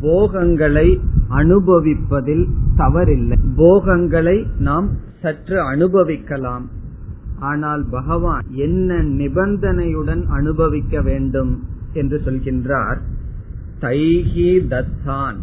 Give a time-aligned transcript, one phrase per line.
[0.00, 0.88] போகங்களை
[1.30, 2.44] அனுபவிப்பதில்
[2.76, 3.38] தவறில்லை.
[3.56, 4.88] போகங்களை நாம்
[5.22, 6.66] சற்று அனுபவிக்கலாம்.
[7.40, 11.52] ஆனால் பகவான் என்ன நிபந்தனையுடன் அனுபவிக்க வேண்டும்
[11.92, 12.98] என்று சொல்கின்றார்?
[13.80, 15.38] தைஹி தத்தான்.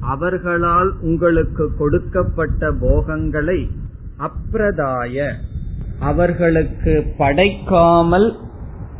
[0.00, 3.70] அவர்களால் உங்களுக்கு கொடுக்கப்பட்ட போகங்களை
[4.18, 5.16] அப்பிரதாய.
[6.00, 8.28] அவர்களுக்கு படைக்காமல்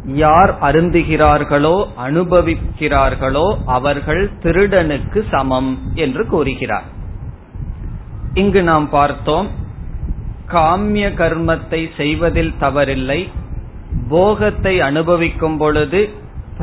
[0.04, 6.88] யார் அருந்துகிறார்களோ அனுபவிக்கிறார்களோ அவர்கள் திருடனுக்கு சமம் என்று கூறுகிறார்.
[8.34, 9.48] இங்கு நாம் பார்த்தோம்
[10.48, 13.20] காமிய கர்மத்தை செய்வதில் தவறில்லை.
[14.08, 16.00] போகத்தை அனுபவிக்கும் பொழுது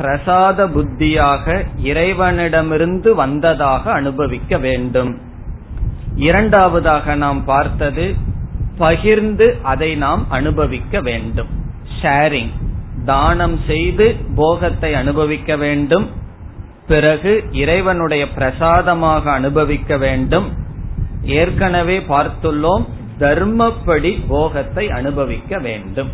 [0.00, 5.10] பிரசாத புத்தியாக இறைவனிடமிருந்து வந்ததாக அனுபவிக்க வேண்டும்.
[6.16, 8.14] இரண்டாவதாக நாம் பார்த்தது
[8.78, 11.50] பகிர்ந்து அதை நாம் அனுபவிக்க வேண்டும்.
[12.02, 12.52] ஷேரிங்
[13.04, 16.06] தானம் செய்து போகத்தை அனுபவிக்க வேண்டும்.
[16.86, 20.48] பிறகு இறைவனுடைய பிரசாதமாக அனுபவிக்க வேண்டும்.
[21.22, 22.84] ஏற்கனவே பார்த்துள்ளோம்
[23.18, 26.10] தர்மப்படி போகத்தை அனுபவிக்க வேண்டும்.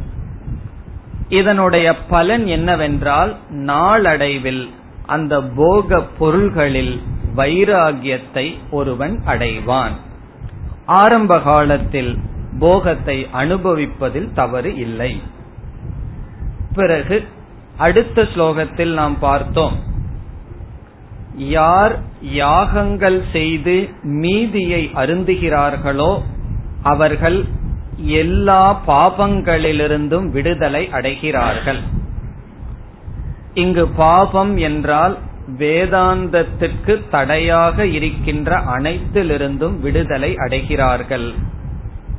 [1.29, 4.71] இதனுடைய பலன் என்னவென்றால் நாளடைவில்
[5.07, 7.03] அந்த போக பொருள்களில்
[7.37, 9.93] வைராகியத்தை ஒருவன் அடைவான்.
[10.87, 12.19] ஆரம்ப காலத்தில்
[12.59, 15.21] போகத்தை அனுபவிப்பதில் தவறு இல்லை.
[16.75, 17.25] பிறகு
[17.77, 19.81] அடுத்த ஸ்லோகத்தில் நாம் பார்த்தோம்.
[21.37, 26.23] யார் யாகங்கள் செய்து மீதியை அருந்துகிறார்களோ
[26.83, 27.45] அவர்கள்
[27.97, 31.81] எல்லா பாபங்களிலிருந்தும் விடுதலை அடைகிறார்கள்.
[33.55, 35.19] இங்கு பாபம் என்றால்
[35.59, 41.35] வேதாந்தத்திற்கு தடையாக இருக்கின்ற அனைத்திலிருந்தும் விடுதலை அடைகிறார்கள்.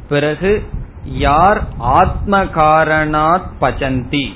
[0.09, 0.63] பிறகு
[1.05, 4.31] யார் ஆத்ம காரணாத் பஜந்தி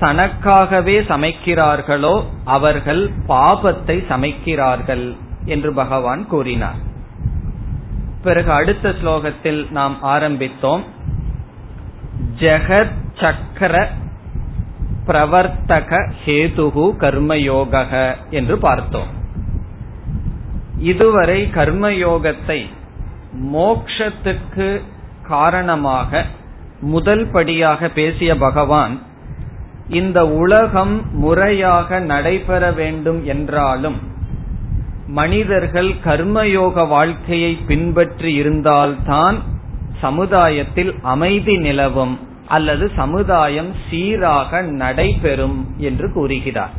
[0.00, 6.86] தனக்காகவே சமைக்கிறார்களோ அவர்கள் பாபத்தை சமைக்கிறார்கள் என்று பகவான் கூறினார்.
[8.22, 10.82] பிறகு அடுத்த ஸ்லோகத்தில் நாம் ஆரம்பித்தோம்.
[12.38, 13.88] ஜெகத் சக்கர
[15.06, 19.16] பிரவர்த்தக ஹேதுகு கர்மயோக என்று பார்த்தோம்.
[20.78, 22.66] இதுவரை கர்மயோகத்தை
[23.52, 24.80] மோக்ஷத்துக்கு
[25.28, 26.24] காரணமாக
[26.80, 29.02] முதல் படியாக பேசிய பகவான்
[29.88, 33.98] இந்த உலகம் முறையாக நடைபெற வேண்டும் என்றாலும்
[35.08, 39.42] மனிதர்கள் கர்மயோக வாழ்க்கையை பின்பற்றி இருந்தால்தான்
[40.00, 46.70] சமுதாயத்தில் அமைதி நிலவும் அல்லது சமுதாயம் சீராக நடைபெறும் என்று கூறுகிறார்.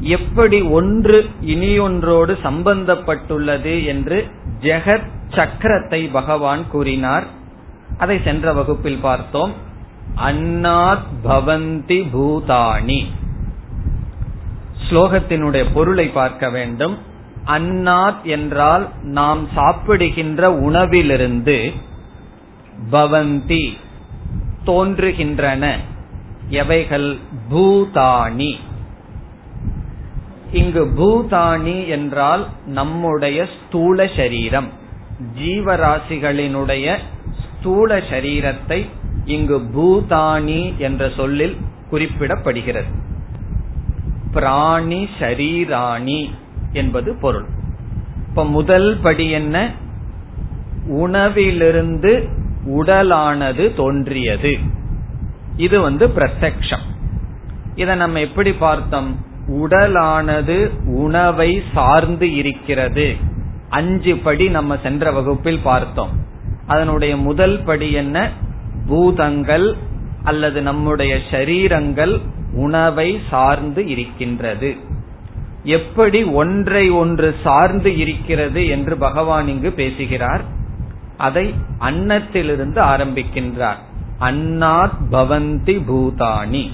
[0.00, 4.28] எப்படி ஒன்று இனியொன்றோடு சம்பந்தப்பட்டுள்ளது என்று
[4.60, 7.24] ஜெகத் சக்கரத்தை பகவான் கூறினார்.
[7.98, 9.52] அதை சென்ற வகுப்பில் பார்த்தோம்.
[10.16, 13.04] அன்னாத் பவந்தி பூதானி
[14.88, 16.98] ஸ்லோகத்தினுடைய பொருளை பார்க்க வேண்டும்.
[17.50, 21.72] அன்னாத் என்றால் நாம் சாப்பிடுகின்ற உணவிலிருந்து
[22.92, 23.76] பவந்தி
[24.66, 25.76] தோன்றுகின்றன.
[26.48, 27.16] எவைகள்?
[27.50, 28.54] பூதானி.
[30.52, 34.68] இங்கு பூதானி என்றால் நம்முடைய ஸ்தூல சரீரம்.
[35.38, 36.98] ஜீவராசிகளினுடைய
[37.58, 38.88] ஸ்தூல சரீரத்தை
[39.24, 41.56] இங்கு பூதானி என்ற சொல்லில்
[41.90, 42.90] குறிப்பிடப்படுகிறது.
[44.32, 46.30] பிராணி ஷரீராணி
[46.72, 47.44] என்பது பொருள்.
[48.28, 49.70] இப்ப முதல் படி என்ன?
[50.88, 52.28] உணவிலிருந்து
[52.66, 54.58] உடலானது தோன்றியது.
[55.56, 56.86] இது வந்து பிரத்யக்ஷம்.
[57.74, 59.24] இதை நம்ம எப்படி பார்த்தோம்?
[59.46, 63.16] உடலானது உணவை சார்ந்து இருக்கிறது.
[63.68, 66.10] அஞ்சு படி நம்ம சென்ற வகுப்பில் பார்த்தோம்.
[66.66, 68.30] அதனுடைய முதல் படி என்ன?
[68.86, 69.76] பூதங்கள்
[70.22, 72.20] அல்லது நம்முடைய சரீரங்கள்
[72.52, 74.76] உணவை சார்ந்து இருக்கின்றது.
[75.62, 80.42] எப்படி ஒன்றை ஒன்று சார்ந்து இருக்கிறது என்று பகவான் இங்கு பேசுகிறார்.
[81.16, 83.76] அதை அன்னத்திலிருந்து ஆரம்பிக்கின்றார்.
[84.20, 86.70] அன்னாத் பவந்தி பூதானி.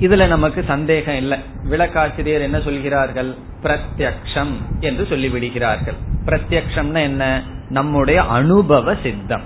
[0.00, 1.38] இதுல நமக்கு சந்தேகம் இல்லை.
[1.70, 3.34] விளக்காசிரியர் என்ன சொல்கிறார்கள்?
[3.62, 5.94] பிரத்யக்ஷம் என்று சொல்லிவிடுகிறார்கள்.
[6.24, 7.42] பிரத்யக்ஷம்னா என்ன?
[7.68, 9.42] நம்முடைய அனுபவ சித்தம்.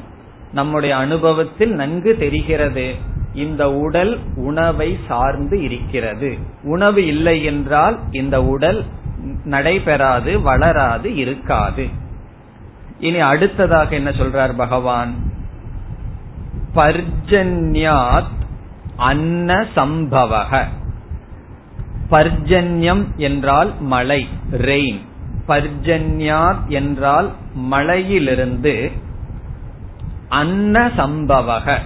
[0.52, 2.94] நம்முடைய அனுபவத்தில் நன்கு தெரிகிறது.
[3.34, 6.38] இந்த உடல் உணவை சார்ந்து இருக்கிறது.
[6.62, 8.84] உணவு இல்லை என்றால் இந்த உடல்
[9.44, 11.88] நடைபெறாது வளராது இருக்காது.
[12.98, 15.14] இனி அடுத்ததாக என்ன சொல்றார் பகவான்?
[16.74, 18.32] பர்ஜன்யாத்
[18.96, 20.64] அன்ன சம்பவக.
[22.10, 25.00] பர்ஜன்யம் என்றால் மழை ரெயின்
[25.48, 27.32] பர்ஜன்யாத் என்றால்
[27.70, 28.90] மழையிலிருந்து
[30.28, 31.78] அன்ன சம்பவக.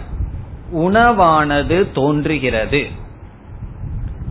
[0.75, 2.87] உணவானது தோன்றுகிறது.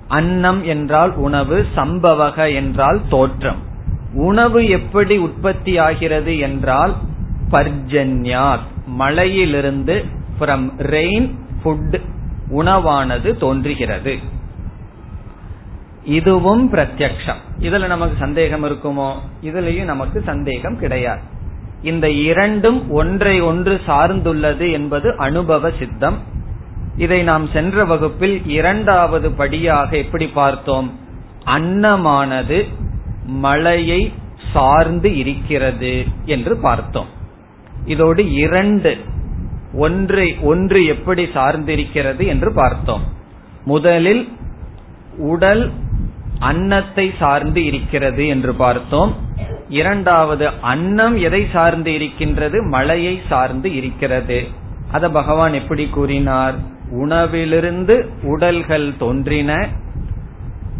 [0.07, 3.61] அன்னம் என்றால் உணவு சம்பவக என்றால் தோற்றம்.
[4.13, 6.95] உணவு எப்படி உற்பத்தி ஆகிறது என்றால்
[7.51, 8.59] பர்ஜன்யார்
[8.99, 10.05] மழையிலிருந்து
[10.39, 11.31] ஃப்ரம் ரெயின்
[11.63, 12.01] ஃபுட்
[12.49, 14.17] உணவானது தோன்றுகிறது.
[16.03, 17.41] இதுவும் பிரத்யக்ஷம்.
[17.59, 19.13] இதுல நமக்கு சந்தேகம் இருக்குமோ?
[19.41, 21.35] இதுலயும் நமக்கு சந்தேகம் கிடையாது.
[21.81, 26.17] இந்த இரண்டும் ஒன்றை ஒன்று சார்ந்துள்ளது என்பது அனுபவ சித்தம்.
[26.97, 30.99] இதை நாம் சென்ற வகுப்பில் இரண்டாவது படியாக எப்படி பார்த்தோம்?
[31.45, 32.67] அன்னமானது
[33.25, 34.13] மழையை
[34.53, 37.07] சார்ந்து இருக்கிறது என்று பார்த்தோம்.
[37.85, 38.97] இதோடு இரண்டு
[39.73, 43.03] ஒன்றை ஒன்று எப்படி சார்ந்திருக்கிறது என்று பார்த்தோம்.
[43.65, 44.27] முதலில்
[45.17, 45.71] உடல்
[46.39, 49.15] அன்னத்தை சார்ந்து இருக்கிறது என்று பார்த்தோம்.
[49.69, 52.63] இரண்டாவது அன்னம் எதை சார்ந்து இருக்கின்றது?
[52.63, 54.47] மழையை சார்ந்து இருக்கிறது.
[54.91, 56.55] அத பகவான் எப்படி கூறினார்?
[56.91, 59.67] உணவிலிருந்து உடல்கள் தோன்றின.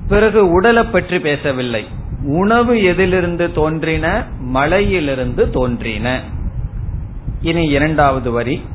[0.07, 1.87] பிறகு உடலை பற்றி பேசவில்லை.
[2.21, 4.25] உணவு எதிலிருந்து தோன்றின?
[4.53, 6.21] மழையிலிருந்து தோன்றின.
[7.41, 8.65] இனி இரண்டாவது வரி.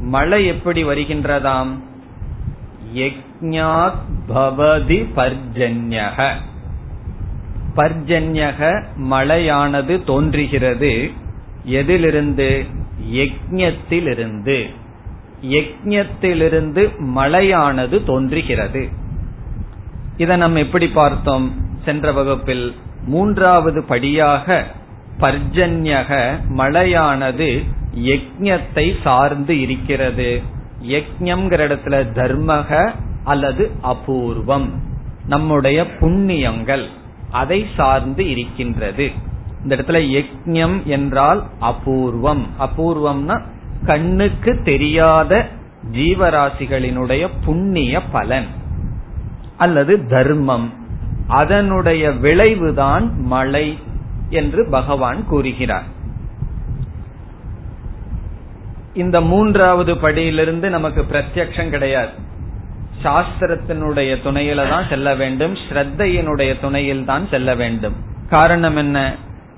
[0.00, 1.68] மழை எப்படி வருகின்றதாம்?
[4.28, 6.32] பவதி பர்ஜன்யக.
[7.76, 11.10] பர்ஜன்யக மழையானது தோன்றுகிறது.
[11.64, 12.64] எதிலிருந்து?
[13.12, 14.66] யஜ்ஞத்திலிருந்து
[15.42, 18.88] யஜ்ஞத்திலிருந்து மழையானது தோன்றுகிறது.
[20.16, 21.54] இதை நம்ம எப்படி பார்த்தோம்?
[21.84, 22.74] சென்ற வகுப்பில்
[23.06, 24.66] மூன்றாவது படியாக
[25.20, 27.64] பர்ஜன்யக மழையானது
[27.98, 30.42] யஜ்ஞத்தை சார்ந்து இருக்கிறது.
[30.82, 32.94] யஜ்ஞம்ங்கிற இடத்துல தர்மக
[33.24, 34.82] அல்லது அபூர்வம்.
[35.26, 36.86] நம்முடைய புண்ணியங்கள்.
[37.30, 39.10] அதை சார்ந்து இருக்கின்றது.
[39.62, 42.46] இந்த இடத்துல யஜ்யம் என்றால் அபூர்வம்.
[42.60, 43.42] அபூர்வம்னா
[43.84, 45.48] கண்ணுக்கு தெரியாத
[45.92, 48.46] ஜீவராசிகளினுடைய புண்ணிய பலன்
[49.56, 50.72] அல்லது தர்மம்.
[51.26, 53.78] அதனுடைய விளைவுதான் மழை
[54.28, 55.98] என்று பகவான் கூறுகிறார்.
[58.94, 62.28] இந்த மூன்றாவது படியிலிருந்து நமக்கு பிரத்யக்ஷம் கிடையாது.
[63.02, 67.96] சாஸ்திரத்தினுடைய துணையில தான் செல்ல வேண்டும் ஸ்ரத்தையினுடைய துணையில் தான் செல்ல வேண்டும்.
[68.28, 69.16] காரணம் என்ன?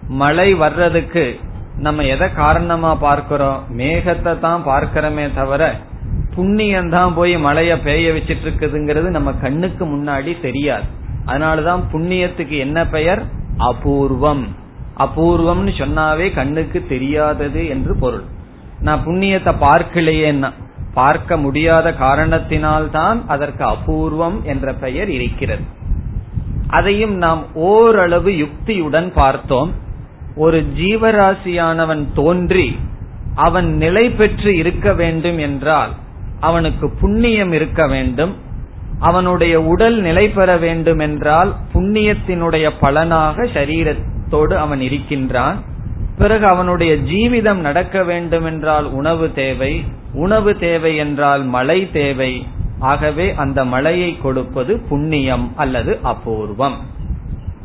[0.09, 1.39] மழை வர்றதுக்கு
[1.79, 3.61] நம்ம எதை காரணமா பார்க்கிறோம்?
[3.77, 5.75] மேகத்தை தான் பார்க்கிறோமே தவிர
[6.35, 10.87] புண்ணியம் தான் போய் மழைய பெய்ய வச்சிட்டு இருக்குதுங்கிறது நம்ம கண்ணுக்கு முன்னாடி தெரியாது.
[11.27, 13.23] அதனாலதான் புண்ணியத்துக்கு என்ன பெயர்?
[13.59, 14.45] அபூர்வம்.
[14.99, 18.25] அபூர்வம்னு சொன்னாவே கண்ணுக்கு தெரியாதது என்று பொருள்.
[18.81, 20.51] நான் புண்ணியத்தை பார்க்கலையேன்னா
[20.95, 25.63] பார்க்க முடியாத காரணத்தினால்தான் அதற்கு அபூர்வம் என்ற பெயர் இருக்கிறது.
[26.67, 29.73] அதையும் நாம் ஓரளவு யுக்தியுடன் பார்த்தோம்.
[30.37, 32.79] ஒரு ஜீவராசியானவன் தோன்றி
[33.35, 35.91] அவன் நிலை பெற்று இருக்க வேண்டும் என்றால்
[36.41, 38.37] அவனுக்கு புண்ணியம் இருக்க வேண்டும்.
[38.99, 45.63] அவனுடைய உடல் நிலை பெற வேண்டும் என்றால் புண்ணியத்தினுடைய பலனாக சரீரத்தோடு அவன் இருக்கின்றான்.
[46.23, 52.47] பிறகு அவனுடைய ஜீவிதம் நடக்க வேண்டும் என்றால் உணவு தேவை உணவு தேவை என்றால் மழை தேவை.
[52.79, 56.77] ஆகவே அந்த மழையை கொடுப்பது புண்ணியம் அல்லது அபூர்வம்.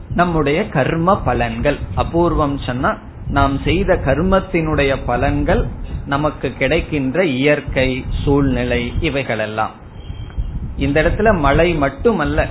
[0.09, 1.77] நம்முடைய கர்ம பலன்கள்.
[1.95, 2.97] அபூர்வம் சொன்னா
[3.27, 5.63] நாம் செய்த கர்மத்தினுடைய பலன்கள்
[6.05, 9.71] நமக்கு கிடைக்கின்ற இயற்கை சூழ்நிலை இவைகளெல்லாம்.
[10.77, 12.47] இந்த இடத்துல மழை மட்டுமல்ல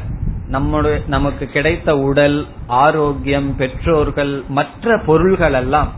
[0.48, 5.92] நம்முடைய நமக்கு கிடைத்த உடல் ஆரோக்கியம் பெற்றோர்கள் மற்ற பொருள்கள் எல்லாம்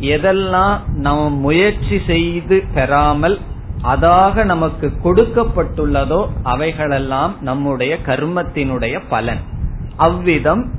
[0.00, 3.38] எதெல்லாம் நாம் முயற்சி செய்து பெறாமல்
[3.82, 9.38] அதாக நமக்கு கொடுக்கப்பட்டுள்ளதோ அவைகளெல்லாம் நம்முடைய கர்மத்தினுடைய பலன்.
[9.96, 10.70] அவ்விதம்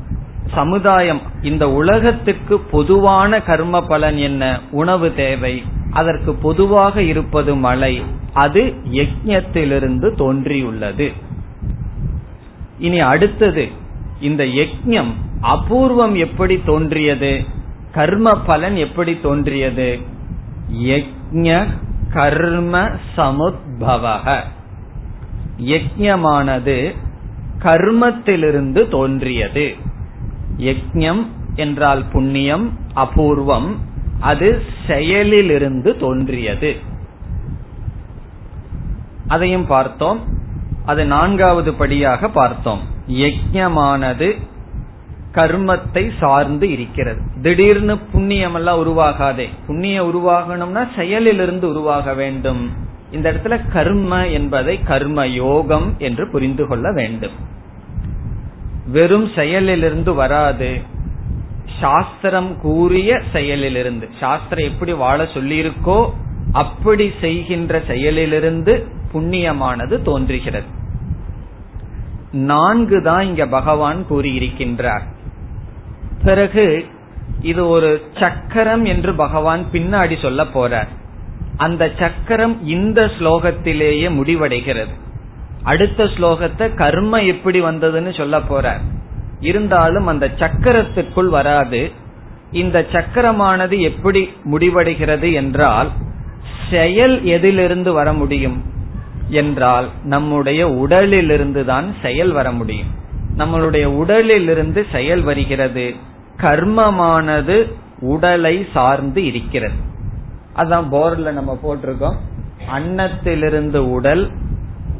[0.54, 4.60] சமுதாயம் இந்த உலகத்துக்கு பொதுவான கர்ம பலன் என்ன?
[4.72, 5.64] உணவு தேவை.
[5.92, 8.04] அதற்கு பொதுவாக இருப்பது மழை.
[8.34, 11.12] அது யஜ்யத்திலிருந்து தோன்றியுள்ளது.
[12.80, 13.70] இனி அடுத்தது
[14.22, 17.44] இந்த யஜ்யம் அபூர்வம் எப்படி தோன்றியது?
[17.92, 20.00] கர்ம பலன் எப்படி தோன்றியது?
[20.74, 21.68] யஜ்ய
[22.14, 24.44] கர்ம சமுத்பவக
[25.58, 26.96] யஜ்யமானது
[27.60, 29.76] கர்மத்திலிருந்து தோன்றியது.
[30.58, 33.76] யஜ்யம் என்றால் புண்ணியம் அபூர்வம்
[34.20, 36.76] அது செயலிலிருந்து தோன்றியது.
[39.28, 40.38] அதையும் பார்த்தோம்.
[40.89, 42.81] அது நான்காவது படியாக பார்த்தோம்.
[43.08, 44.27] யஜ்யமானது
[45.34, 47.22] கர்மத்தை சார்ந்து இருக்கிறது.
[47.41, 49.48] திடீர்னு புண்ணியம் எல்லாம் உருவாகாதே.
[49.67, 52.62] புண்ணியம் உருவாகணும்னா செயலிலிருந்து உருவாக வேண்டும்.
[53.12, 57.36] இந்த இடத்துல கர்ம என்பதை கர்ம யோகம் என்று புரிந்து கொள்ள வேண்டும்.
[58.88, 60.69] வெறும் செயலிலிருந்து வராது.
[61.81, 64.08] சாஸ்திரம் கூறிய செயலிலிருந்து.
[64.19, 66.00] சாஸ்திரம் எப்படி வாழ சொல்லியிருக்கோ
[66.51, 68.74] அப்படி செய்கின்ற செயலிலிருந்து
[69.13, 70.78] புண்ணியமானது தோன்றுகிறது.
[72.32, 75.01] நான்கு தான் இங்க பகவான் கூறியிருக்கின்றார்.
[76.24, 76.86] பிறகு
[77.42, 80.88] இது ஒரு சக்கரம் என்று பகவான் பின்னாடி சொல்ல போறார்.
[81.58, 84.94] அந்த சக்கரம் இந்த ஸ்லோகத்திலேயே முடிவடைகிறது.
[85.63, 88.84] அடுத்த ஸ்லோகத்தை கர்ம எப்படி வந்ததுன்னு சொல்ல போறார்.
[89.39, 91.92] இருந்தாலும் அந்த சக்கரத்திற்குள் வராது.
[92.51, 95.92] இந்த சக்கரமானது எப்படி முடிவடைகிறது என்றால்
[96.72, 98.78] செயல் எதிலிருந்து வர முடியும்?
[99.30, 102.88] என்றால் நம்முடைய உடலிலிருந்து தான் செயல் வர முடியும்.
[103.38, 105.96] நம்மளுடைய உடலிலிருந்து செயல் வருகிறது.
[106.38, 109.76] கர்மமானது உடலை சார்ந்து இருக்கிறது.
[110.56, 112.16] அதான் போர்ல நம்ம போட்டிருக்கோம்.
[112.72, 114.30] அன்னத்திலிருந்து உடல்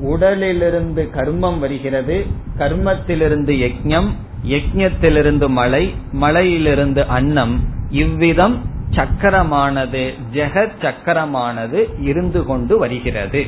[0.02, 2.26] உடலிலிருந்து கர்மம் வருகிறது.
[2.58, 4.08] கர்மத்திலிருந்து யஜ்யம்
[4.48, 7.60] யஜ்யத்திலிருந்து மலை மலையிலிருந்து அன்னம்.
[7.90, 8.62] இவ்விதம்
[8.96, 13.46] சக்கரமானது ஜெகத் சக்கரமானது இருந்து கொண்டு வருகிறது.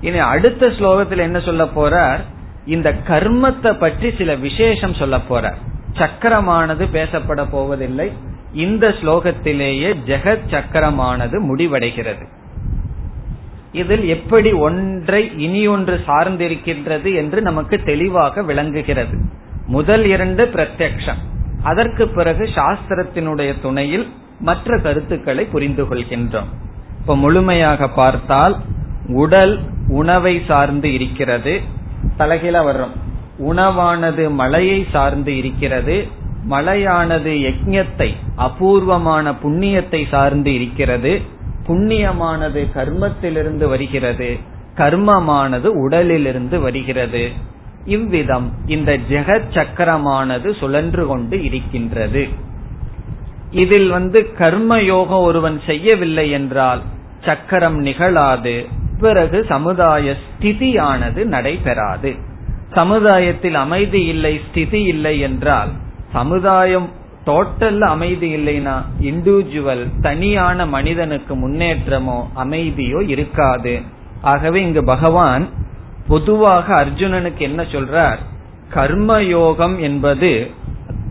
[0.00, 2.20] இனி அடுத்த ஸ்லோகத்தில் என்ன சொல்ல போறார்?
[2.66, 5.54] இந்த கர்மத்தை பற்றி சில விசேஷம் சொல்ல போறார்.
[5.92, 8.12] சக்கரமானது பேசப்பட போவதில்லை.
[8.52, 12.26] இந்த ஸ்லோகத்திலேயே ஜெகத் சக்கரமானது முடிவடைகிறது.
[13.72, 19.18] இதில் எப்படி ஒன்றை இனி ஒன்று சார்ந்திருக்கின்றது என்று நமக்கு தெளிவாக விளங்குகிறது.
[19.66, 21.20] முதல் இரண்டு பிரத்யக்ஷம்.
[21.62, 26.50] அதற்கு பிறகு சாஸ்திரத்தினுடைய துணையில் மற்ற கருத்துக்களை புரிந்து கொள்கின்றோம்.
[27.00, 28.56] இப்ப முழுமையாக பார்த்தால்
[29.12, 31.60] உடல் உணவை சார்ந்து இருக்கிறது.
[32.18, 32.96] தலைகீழ வர்றோம்.
[33.38, 36.08] உணவானது மழையை சார்ந்து இருக்கிறது.
[36.50, 41.20] மழையானது யஜ்யத்தை அபூர்வமான புண்ணியத்தை சார்ந்து இருக்கிறது.
[41.66, 44.38] புண்ணியமானது கர்மத்திலிருந்து வருகிறது.
[44.76, 47.30] கர்மமானது உடலிலிருந்து வருகிறது.
[47.84, 52.28] இவ்விதம் இந்த ஜெகத் சக்கரமானது சுழன்று கொண்டு இருக்கின்றது.
[53.50, 56.80] இதில் வந்து கர்ம யோகம் ஒருவன் செய்யவில்லை என்றால்
[57.24, 58.66] சக்கரம் நிகழாது.
[59.00, 62.14] பிறகு சமுதாய ஸ்திதியானது நடைபெறாது.
[62.72, 65.70] சமுதாயத்தில் அமைதி இல்லை ஸ்திதி இல்லை என்றால்
[66.12, 66.88] சமுதாயம்
[67.26, 73.80] டோட்டல் அமைதி இல்லைனா இண்டிவிஜுவல் தனியான மனிதனுக்கு முன்னேற்றமோ அமைதியோ இருக்காது.
[74.22, 75.48] ஆகவே இங்கு பகவான்
[76.08, 78.20] பொதுவாக அர்ஜுனனுக்கு என்ன சொல்றார்?
[78.74, 80.50] கர்மயோகம் என்பது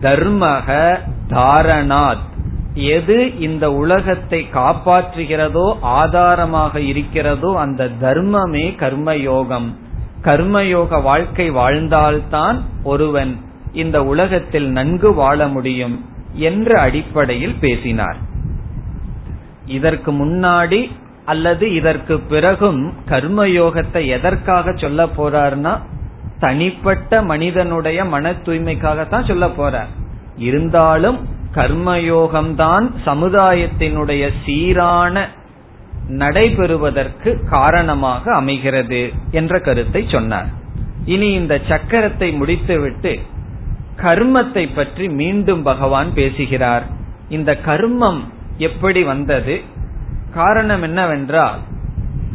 [0.02, 0.98] தர்மக
[1.30, 2.28] தாரணாத்
[2.88, 9.68] எது இந்த உலகத்தை காப்பாற்றுகிறதோ ஆதாரமாக இருக்கிறதோ அந்த தர்மமே கர்மயோகம்.
[10.22, 13.32] கர்மயோக வாழ்க்கை வாழ்ந்தால்தான் ஒருவன்
[13.72, 18.18] இந்த உலகத்தில் நன்கு வாழ முடியும் என்ற அடிப்படையில் பேசினார்.
[19.66, 20.90] இதற்கு முன்னாடி
[21.24, 25.78] அல்லது இதற்கு பிறகும் கர்மயோகத்தை எதற்காக சொல்ல போறார்னா
[26.38, 29.90] தனிப்பட்ட மனிதனுடைய மன தூய்மைக்காகத்தான் சொல்ல போறார்.
[30.36, 35.26] இருந்தாலும் கர்மயோகம்தான் சமுதாயத்தினுடைய சீரான
[36.08, 40.48] நடைபெறுவதற்கு காரணமாக அமைகிறது என்ற கருத்தை சொன்னார்.
[41.04, 43.18] இனி இந்த சக்கரத்தை முடித்துவிட்டு
[43.96, 46.86] கர்மத்தை பற்றி மீண்டும் பகவான் பேசுகிறார்.
[47.28, 48.20] இந்த கர்மம்
[48.58, 49.60] எப்படி வந்தது?
[50.34, 51.58] காரணம் என்னவென்றால்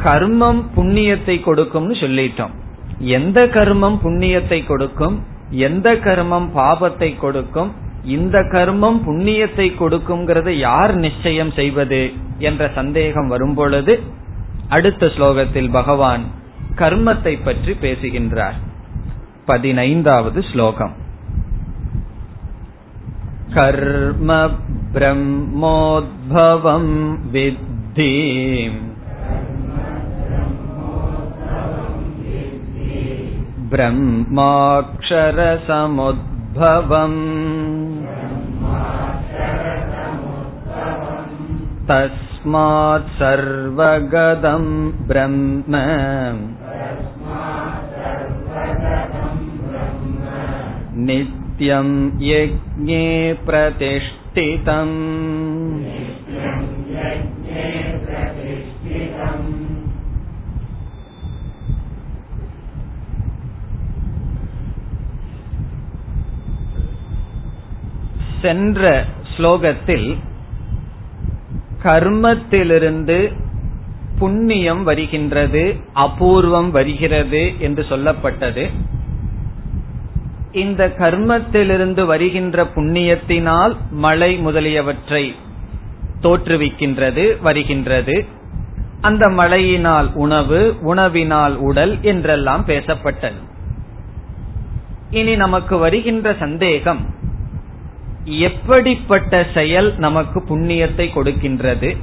[0.04, 2.54] கர்மம் புண்ணியத்தை கொடுக்கும்னு சொல்லிட்டோம்.
[2.98, 5.16] எந்த கர்மம் புண்ணியத்தை கொடுக்கும்?
[5.50, 7.72] எந்த கர்மம் பாபத்தை கொடுக்கும்?
[8.07, 13.99] இந்த கர்மம் புண்ணியத்தை கொடுக்குங்கிறது யார் நிச்சயம் செய்வது என்ற சந்தேகம் வரும் பொழுது
[14.69, 16.25] அடுத்த ஸ்லோகத்தில் பகவான்
[16.75, 18.55] கர்மத்தை பற்றி பேசுகின்றார்
[19.45, 20.99] பதினைந்தாவது ஸ்லோகம்
[23.53, 24.31] कर्म
[24.93, 26.91] ब्रह्मोद्भवम्
[27.31, 28.11] विद्धि
[36.55, 37.19] ब्रह्माक्षरसमुद्भवम्
[41.89, 44.69] तस्मात् सर्वगदम्
[45.07, 45.73] ब्रह्म
[51.07, 51.89] नित्यं
[52.21, 53.07] यज्ञे
[53.47, 54.97] प्रतिष्ठितम्
[68.42, 69.04] சென்ற
[69.36, 70.16] ஸ்லோகத்தில்
[71.82, 73.32] கர்மத்திலிருந்து
[74.18, 78.70] புண்ணியம் வருகின்றது அபூர்வம் வருகிறது என்று சொல்லப்பட்டது.
[80.52, 85.34] இந்த கர்மத்திலிருந்து வருகின்ற புண்ணியத்தினால் மழை முதலியவற்றை
[86.22, 88.24] தோற்றுவிக்கின்றது வருகின்றது.
[89.00, 93.40] அந்த மழையினால் உணவு உணவினால் உடல் என்றெல்லாம் பேசப்பட்டது.
[95.10, 97.15] இனி நமக்கு வருகின்ற சந்தேகம்
[98.26, 101.96] எப்படிப்பட்ட செயல் நமக்கு புண்ணியத்தை கொடுக்கின்றது?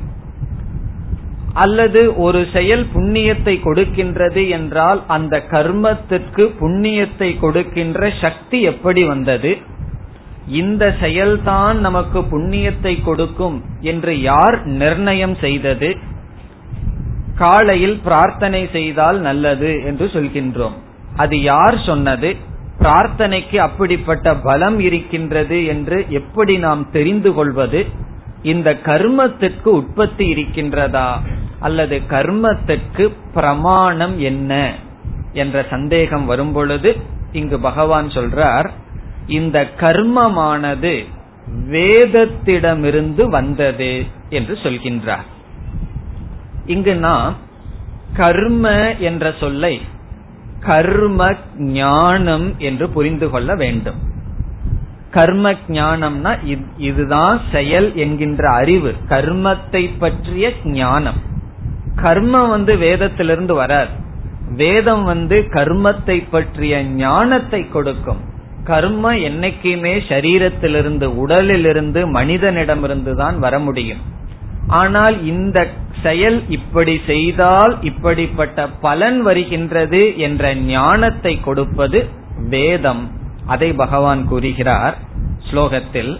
[1.53, 9.57] அல்லது ஒரு செயல் புண்ணியத்தை கொடுக்கின்றது என்றால் அந்த கர்மத்திற்கு புண்ணியத்தை கொடுக்கின்ற சக்தி எப்படி வந்தது?
[10.47, 15.97] இந்த செயல்தான் நமக்கு புண்ணியத்தை கொடுக்கும் என்று யார் நிர்ணயம் செய்தது?
[17.35, 20.73] காலையில் பிரார்த்தனை செய்தால் நல்லது என்று சொல்கின்றோம்.
[21.15, 22.35] அது யார் சொன்னது?
[22.83, 27.85] பிரார்த்தனைக்கு அப்படிப்பட்ட பலம் இருக்கின்றது என்று எப்படி நாம் தெரிந்து கொள்வது?
[28.43, 31.19] இந்த கர்மத்திற்கு உற்பத்தி இருக்கின்றதா?
[31.59, 34.73] அல்லது கர்மத்திற்கு பிரமாணம் என்ன?
[35.33, 36.95] என்ற சந்தேகம் வரும் பொழுது
[37.31, 38.69] இங்கு பகவான் சொல்றார்
[39.27, 41.05] இந்த கர்மமானது
[41.69, 45.27] வேதத்திடமிருந்து வந்தது என்று சொல்கின்றார்.
[46.65, 47.35] இங்கு நாம்
[48.13, 49.81] கர்ம என்ற சொல்லை
[50.65, 51.21] கர்ம
[51.57, 53.99] ஞானம் என்று புரிந்து கொள்ள வேண்டும்.
[55.11, 56.31] கர்ம ஞானம்னா
[56.77, 61.19] இதுதான் செயல் என்கின்ற அறிவு கர்மத்தை பற்றிய ஞானம்.
[61.95, 63.93] கர்மம் வந்து வேதத்திலிருந்து வராது.
[64.55, 68.21] வேதம் வந்து கர்மத்தை பற்றிய ஞானத்தை கொடுக்கும்.
[68.63, 74.01] கர்ம என்னைக்குமே சரீரத்திலிருந்து உடலிலிருந்து மனிதனிடமிருந்து தான் வர முடியும்.
[74.67, 75.67] ஆனால் இந்த
[76.03, 82.09] செயல் இப்படி செய்தால் இப்படிப்பட்ட பலன் வருகின்றது என்ற ஞானத்தை கொடுப்பது
[82.49, 83.11] வேதம்.
[83.45, 84.97] அதை பகவான் கூறுகிறார்
[85.51, 86.19] ஸ்லோகத்தில்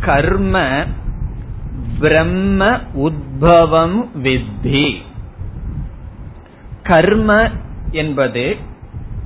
[0.00, 0.84] கர்ம
[1.98, 4.96] பிரம்ம உத்பவம் வித்தி.
[6.82, 7.50] கர்ம
[7.90, 8.56] என்பது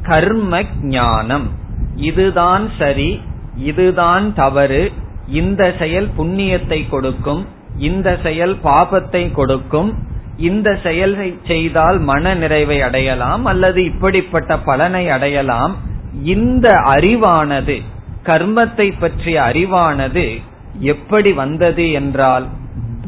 [0.03, 1.49] கர்ம ஞானம்.
[1.97, 3.21] இதுதான் சரி
[3.57, 4.93] இதுதான் தவறு
[5.27, 7.47] இந்த செயல் புண்ணியத்தை கொடுக்கும்
[7.79, 10.07] இந்த செயல் பாபத்தை கொடுக்கும்.
[10.37, 15.77] இந்த செயலை செய்தால் மன நிறைவை அடையலாம் அல்லது இப்படிப்பட்ட பலனை அடையலாம்.
[16.23, 17.83] இந்த அறிவானது
[18.25, 20.43] கர்மத்தை பற்றிய அறிவானது
[20.81, 22.47] எப்படி வந்தது என்றால்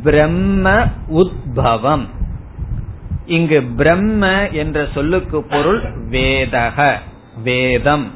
[0.02, 2.06] பிரம்ம உத்பவம்.
[3.26, 6.92] இங்கு பிரம்ம என்ற சொல்லுக்கு பொருள் வேதக
[7.42, 8.10] வேதம்.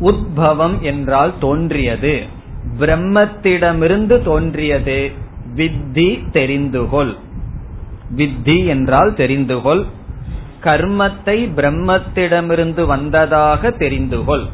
[0.00, 2.38] உத்பவம் என்றால் தோன்றியது.
[2.78, 5.12] பிரம்மத்திடமிருந்து தோன்றியது
[5.54, 7.16] வித்தி தெரிந்துகொள்.
[8.16, 9.84] வித்தி என்றால் தெரிந்துகொள்.
[10.62, 14.46] கர்மத்தை பிரம்மத்திடமிருந்து வந்ததாக தெரிந்துகொள்.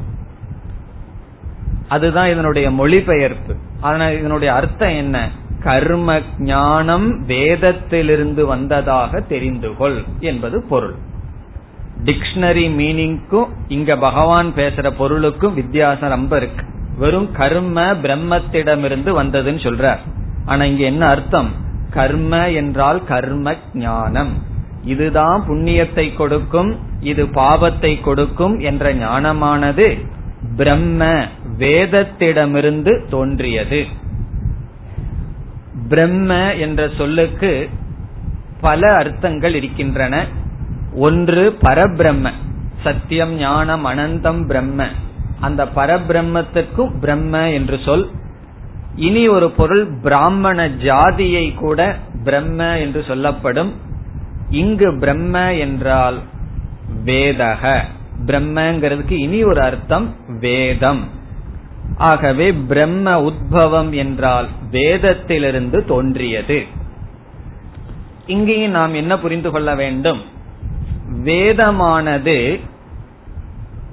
[1.89, 3.55] அதுதான் இதனுடைய மொழிபெயர்ப்பு.
[3.81, 5.31] ஆனால் இதனுடைய அர்த்தம் என்ன?
[5.63, 10.95] கர்ம ஞானம் வேதத்திலிருந்து வந்ததாக தெரிந்துகொள் என்பது பொருள்.
[12.05, 16.65] டிக்ஷனரி மீனிங்க்கும் இங்க பகவான் பேசுற பொருளுக்கும் வித்தியாசம் ரொம்ப இருக்கு.
[16.99, 20.03] வெறும் கர்ம பிரம்மத்திடமிருந்து வந்ததுன்னு சொல்றார்.
[20.47, 21.51] ஆனா இங்க என்ன அர்த்தம்?
[21.91, 24.33] கர்ம என்றால் கர்ம ஞானம்.
[24.85, 29.87] இதுதான் புண்ணியத்தை கொடுக்கும் இது பாவத்தை கொடுக்கும் என்ற ஞானமானது
[30.57, 31.27] பிரம்ம
[31.59, 33.81] வேதத்திடமிருந்து தோன்றியது.
[35.89, 37.69] பிரம்ம என்ற சொல்லுக்கு
[38.61, 40.27] பல அர்த்தங்கள் இருக்கின்றன.
[40.95, 42.33] ஒன்று பரபிரம்ம
[42.85, 44.89] சத்தியம் ஞானம் அனந்தம் பிரம்ம.
[45.41, 48.11] அந்த பரபிரம்மத்திற்கும் பிரம்ம என்று சொல்.
[48.97, 53.73] இனி ஒரு பொருள் பிராமண ஜாதியை கூட பிரம்ம என்று சொல்லப்படும்.
[54.51, 56.19] இங்கு பிரம்ம என்றால்
[57.05, 57.83] வேதக.
[58.27, 61.09] பிரம்மங்கிறதுக்கு இனி ஒரு அர்த்தம் வேதம்.
[61.97, 66.65] ஆகவே பிரம்ம உத்பவம் என்றால் வேதத்திலிருந்து தோன்றியது.
[68.27, 70.23] இங்கேயும் நாம் என்ன புரிந்து கொள்ள வேண்டும்?
[71.25, 72.61] வேதமானது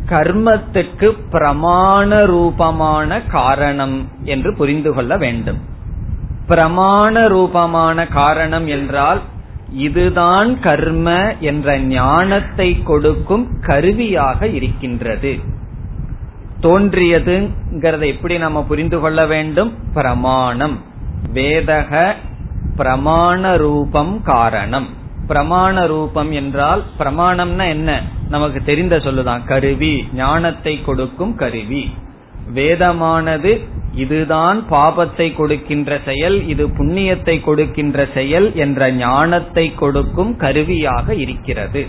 [0.10, 5.60] கர்மத்துக்கு பிரமாண ரூபமான காரணம் என்று புரிந்து கொள்ள வேண்டும்.
[6.48, 9.22] பிரமாண ரூபமான காரணம் என்றால்
[9.72, 15.40] இதுதான் கர்ம என்ற ஞானத்தை கொடுக்கும் கருவியாக இருக்கின்றது.
[16.62, 19.74] தோன்றியதுங்கிறத எப்படி நம்ம புரிந்து கொள்ள வேண்டும்?
[19.94, 20.80] பிரமாணம்.
[21.34, 22.14] வேதக
[22.78, 25.02] பிரமாண ரூபம் காரணம்.
[25.34, 28.02] பிரமாண ரூபம் என்றால் பிரமாணம்னா என்ன?
[28.30, 29.46] நமக்கு தெரிந்த சொல்லுதான்.
[29.46, 31.84] கருவி ஞானத்தை கொடுக்கும் கருவி.
[32.54, 33.52] வேதமானது
[33.96, 41.88] இதுதான் பாபத்தை கொடுக்கின்ற செயல் இது புண்ணியத்தை கொடுக்கின்ற செயல் என்ற ஞானத்தை கொடுக்கும் கருவியாக இருக்கிறது.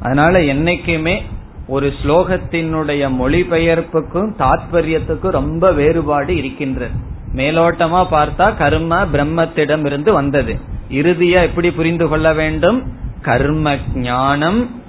[0.00, 1.22] அதனால என்னைக்குமே
[1.66, 6.96] ஒரு ஸ்லோகத்தினுடைய மொழிபெயர்ப்புக்கும் தாத்பரியத்துக்கும் ரொம்ப வேறுபாடு இருக்கின்றது.
[7.34, 10.74] மேலோட்டமா பார்த்தா கர்ம பிரம்மத்திடம் இருந்து வந்தது.
[10.90, 12.92] இறுதியா எப்படி புரிந்து கொள்ள வேண்டும்?
[13.20, 14.84] கர்ம ஞானம்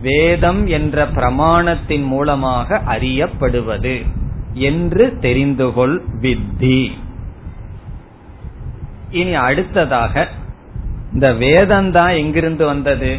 [0.00, 4.06] வேதம் என்ற பிரமாணத்தின் மூலமாக அறியப்படுவது
[4.54, 6.90] என்று தெரிந்துகொள் வித்தி.
[9.10, 10.28] இனி அடுத்ததாக
[11.12, 13.18] இந்த வேதம் தான் எங்கிருந்து வந்தது?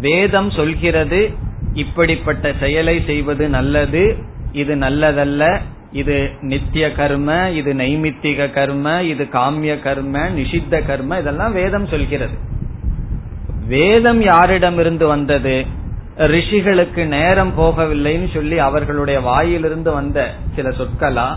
[0.00, 1.30] வேதம் சொல்கிறது
[1.74, 4.16] இப்படிப்பட்ட செயலை செய்வது நல்லது
[4.52, 5.60] இது நல்லதல்ல
[5.96, 12.36] இது நித்திய கர்ம இது நைமித்திக கர்ம இது காமிய கர்ம நிஷித்த கர்ம இதெல்லாம் வேதம் சொல்கிறது.
[13.66, 15.66] வேதம் யாரிடமிருந்து வந்தது?
[16.16, 21.28] ரிஷிகளுக்கு நேரம் போகவில்லைன்னு சொல்லி அவர்களுடைய வாயிலிருந்து வந்த சில சொற்களா?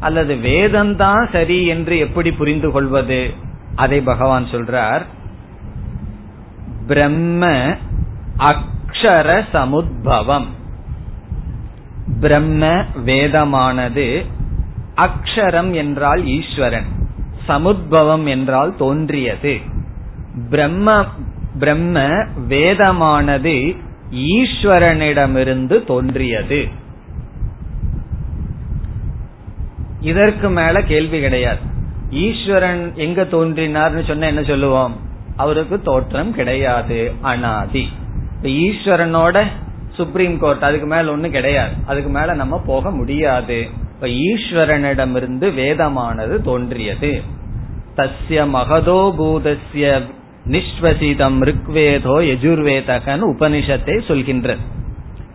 [0.00, 3.34] அல்லது வேதம்தான் சரி என்று எப்படி புரிந்து கொள்வது?
[3.74, 5.02] அதை பகவான் சொல்றார்.
[6.86, 7.46] பிரம்ம
[8.38, 10.48] அக்ஷர சமுத்பவம்.
[12.20, 14.24] பிரம்ம வேதமானது
[14.96, 16.86] அக்ஷரம் என்றால் ஈஸ்வரன்
[17.48, 19.58] சமுத்பவம் என்றால் தோன்றியது.
[20.50, 21.06] பிரம்ம
[21.58, 22.00] பிரம்ம
[22.48, 23.76] வேதமானது
[24.14, 26.68] ஈஸ்வரனிடமிருந்து தோன்றியது.
[30.00, 31.58] இதற்கு மேல கேள்வி கிடையாது.
[32.10, 34.96] ஈஸ்வரன் எங்க தோன்றினார்னு சொன்ன என்ன சொல்லுவோம்?
[35.36, 37.88] அவருக்கு தோற்றம் கிடையாது அனாதி.
[38.42, 39.46] ஈஸ்வரனோட
[39.98, 41.72] சுப்ரீம் கோர்ட் அதுக்கு மேல ஒண்ணு கிடையாது.
[41.86, 43.58] அதுக்கு மேல நம்ம போக முடியாது.
[43.94, 47.12] இப்ப ஈஸ்வரனிடமிருந்து வேதமானது தோன்றியது.
[47.96, 49.86] தஸ்ய மகதோ பூதஸ்ய
[50.48, 54.62] நிஸ்வசிதம் ரிக்வேதோ எஜுர்வேதகன் உபனிஷத்தை சொல்கின்றது.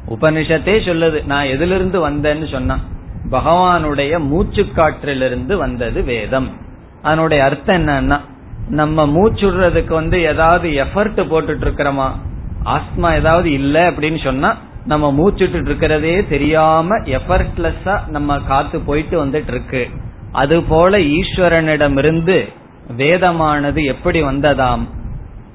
[0.09, 2.77] உபனிஷத்தே சொல்லுது நான் எதிலிருந்து வந்தேன்னு சொன்னா.
[3.31, 6.49] பகவானுடைய மூச்சு காற்றிலிருந்து வந்தது வேதம்.
[7.01, 8.19] அதனுடைய அர்த்தம் என்னன்னா
[8.69, 12.07] நம்ம மூச்சுடுறதுக்கு வந்து ஏதாவது எஃபர்ட் போட்டுட்டு இருக்கிறோமா?
[12.65, 19.89] ஆஸ்மா ஏதாவது இல்ல அப்படின்னு சொன்னா நம்ம மூச்சுட்டு இருக்கிறதே தெரியாம எஃபர்ட்லெஸ்ஸா நம்ம காத்து போயிட்டு வந்துட்டு இருக்கு
[20.31, 22.47] அது போல ஈஸ்வரனிடமிருந்து
[22.97, 24.81] வேதமானது எப்படி வந்ததாம்?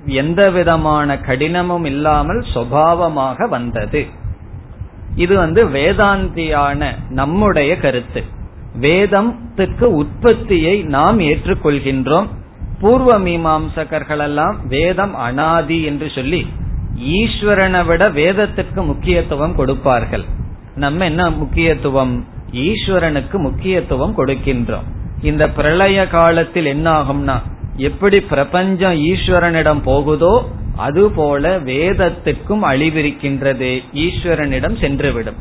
[0.04, 4.06] எந்த விதமான கடினமும் இல்லாமல் சுவாவமாக வந்தது.
[5.14, 8.24] இது வந்து வேதாந்தியான நம்முடைய கருத்து.
[8.80, 12.26] வேதத்துக்கு உற்பத்தியை நாம் ஏற்றுக்கொள்கின்றோம்.
[12.80, 16.46] பூர்வ மீமாம்சகர்களெல்லாம் வேதம் அனாதி என்று சொல்லி
[17.02, 20.24] ஈஸ்வரனை விட வேதத்திற்கு முக்கியத்துவம் கொடுப்பார்கள்.
[20.74, 22.26] நம்ம என்ன முக்கியத்துவம்?
[22.52, 24.86] ஈஸ்வரனுக்கு முக்கியத்துவம் கொடுக்கின்றோம்.
[25.22, 27.42] இந்த பிரளய காலத்தில் என்ன ஆகும்னா
[27.76, 33.82] எப்படி பிரபஞ்சம் ஈஸ்வரனிடம் போகுதோ அதுபோல வேதத்துக்கும் அழிவிருக்கின்றது.
[33.94, 35.38] ஈஸ்வரனிடம் சென்றுவிடும்.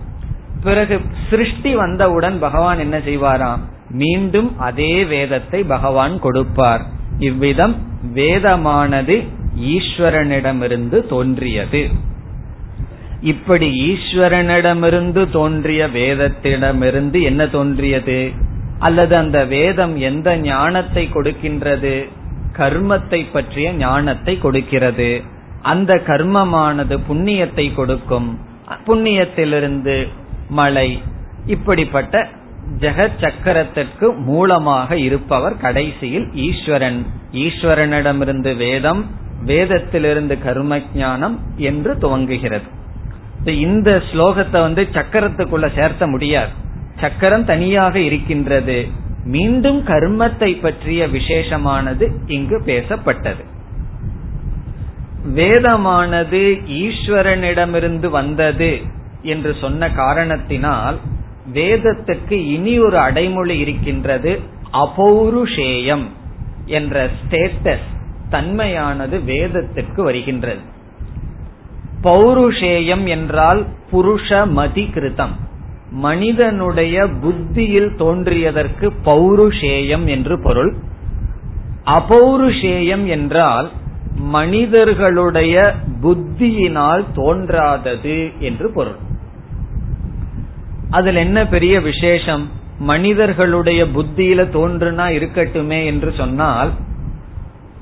[0.63, 3.59] பிறகு சிருஷ்டி வந்தவுடன் பகவான் என்ன செய்வாராம்?
[3.89, 6.81] மீண்டும் அதே வேதத்தை பகவான் கொடுப்பார்.
[7.17, 7.75] இவ்விதம்
[8.13, 9.23] வேதமானது
[9.59, 11.89] ஈஸ்வரனிடமிருந்து தோன்றியது.
[13.21, 18.31] இப்படி ஈஸ்வரனிடமிருந்து தோன்றிய வேதத்திடமிருந்து என்ன தோன்றியது?
[18.79, 22.09] அல்லது அந்த வேதம் எந்த ஞானத்தை கொடுக்கின்றது?
[22.57, 25.21] கர்மத்தை பற்றிய ஞானத்தை கொடுக்கிறது.
[25.61, 28.39] அந்த கர்மமானது புண்ணியத்தை கொடுக்கும்.
[28.87, 30.07] புண்ணியத்திலிருந்து
[30.49, 31.01] மழை
[31.45, 32.27] இப்படிப்பட்ட
[32.79, 37.05] ஜெகத் சக்கரத்திற்கு மூலமாக இருப்பவர் கடைசியில் ஈஸ்வரன்.
[37.31, 39.05] ஈஸ்வரனிடமிருந்து வேதம்
[39.47, 42.67] வேதத்திலிருந்து கர்ம ஞானம் என்று துவங்குகிறது.
[43.65, 46.53] இந்த ஸ்லோகத்தை வந்து சக்கரத்துக்குள்ள சேர்த்த முடியாது.
[46.99, 48.87] சக்கரம் தனியாக இருக்கின்றது.
[49.25, 53.43] மீண்டும் கர்மத்தை பற்றிய விசேஷமானது இங்கு பேசப்பட்டது.
[55.35, 56.41] வேதமானது
[56.83, 58.71] ஈஸ்வரனிடமிருந்து வந்தது
[59.21, 60.97] என்று சொன்ன காரணத்தினால்
[61.53, 64.31] வேதத்துக்கு இனி ஒரு அடைமொழி இருக்கின்றது
[64.73, 66.05] அபௌருஷேயம்
[66.65, 67.87] என்ற ஸ்டேட்டஸ்
[68.29, 70.59] தன்மையானது வேதத்திற்கு வருகின்றது.
[72.03, 75.35] பௌருஷேயம் என்றால் புருஷ மதி கிருதம்
[75.91, 80.75] மனிதனுடைய புத்தியில் தோன்றியதற்கு பௌருஷேயம் என்று பொருள்.
[81.85, 83.69] அபௌருஷேயம் என்றால்
[84.15, 88.99] மனிதர்களுடைய புத்தியினால் தோன்றாதது என்று பொருள்.
[90.89, 92.49] அதில் என்ன பெரிய விசேஷம்?
[92.79, 96.71] மனிதர்களுடைய புத்தியில தோன்றுனா இருக்கட்டுமே என்று சொன்னால்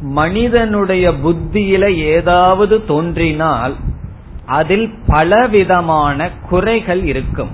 [0.02, 3.76] மனிதனுடைய புத்தியில ஏதாவது தோன்றினால்
[4.46, 7.50] அதில் பலவிதமான குறைகள் இருக்கும்.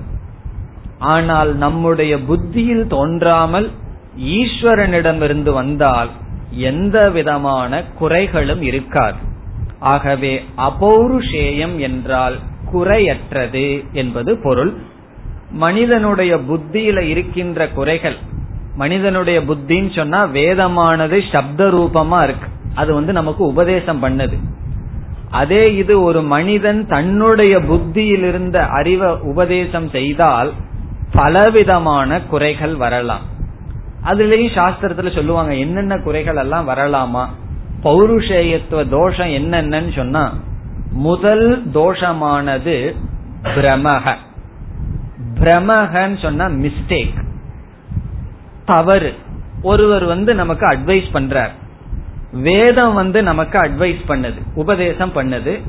[0.98, 3.70] ஆனால் நம்முடைய புத்தியில் தோன்றாமல்
[4.18, 6.10] ஈஸ்வரனிடமிருந்து வந்தால்
[6.50, 9.16] எந்த விதமான குறைகளும் இருக்காது.
[9.78, 12.38] ஆகவே அபௌருஷேயம் என்றால்
[12.72, 14.72] குறையற்றது என்பது பொருள்.
[15.50, 18.16] மனிதனுடைய புத்தியில இருக்கின்ற குறைகள்
[18.76, 22.48] மனிதனுடைய புத்தின்னு சொன்னா வேதமானது சப்த ரூபமா இருக்கு.
[22.74, 24.36] அது வந்து நமக்கு உபதேசம் பண்ணுது.
[25.30, 30.52] அதே இது ஒரு மனிதன் தன்னுடைய புத்தியில் இருந்த அறிவை உபதேசம் செய்தால்
[31.12, 33.20] பலவிதமான குறைகள் வரலாம்.
[34.04, 37.26] அதுலயும் சாஸ்திரத்துல சொல்லுவாங்க என்னென்ன குறைகள் எல்லாம் வரலாமா?
[37.82, 40.34] பௌருஷேயத்துவ தோஷம் என்னென்னு சொன்னா
[40.92, 42.94] முதல் தோஷமானது
[43.44, 44.14] பிரமக
[45.40, 47.30] பிரமகன்னு சொன்னா மிஸ்டேக்
[48.64, 49.14] தவறு.
[49.62, 51.52] ஒருவர் வந்து நமக்கு அட்வைஸ் பண்றார்.
[52.32, 55.60] வேதம் வந்து நமக்கு அட்வைஸ் பண்ணுது உபதேசம் பண்ணுது.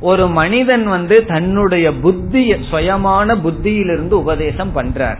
[0.00, 5.16] ஒரு மனிதன் வந்து தன்னுடைய புத்திய சுயமான புத்தியிலிருந்து உபதேசம் பண்றார்.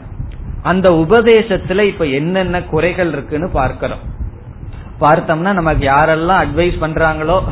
[0.62, 4.02] அந்த உபதேசத்துல இப்ப என்னென்ன குறைகள் இருக்குன்னு பார்க்கிறோம்.
[5.00, 7.42] பார்த்தோம்னா நமக்கு யாரெல்லாம் அட்வைஸ் பண்றாங்களோ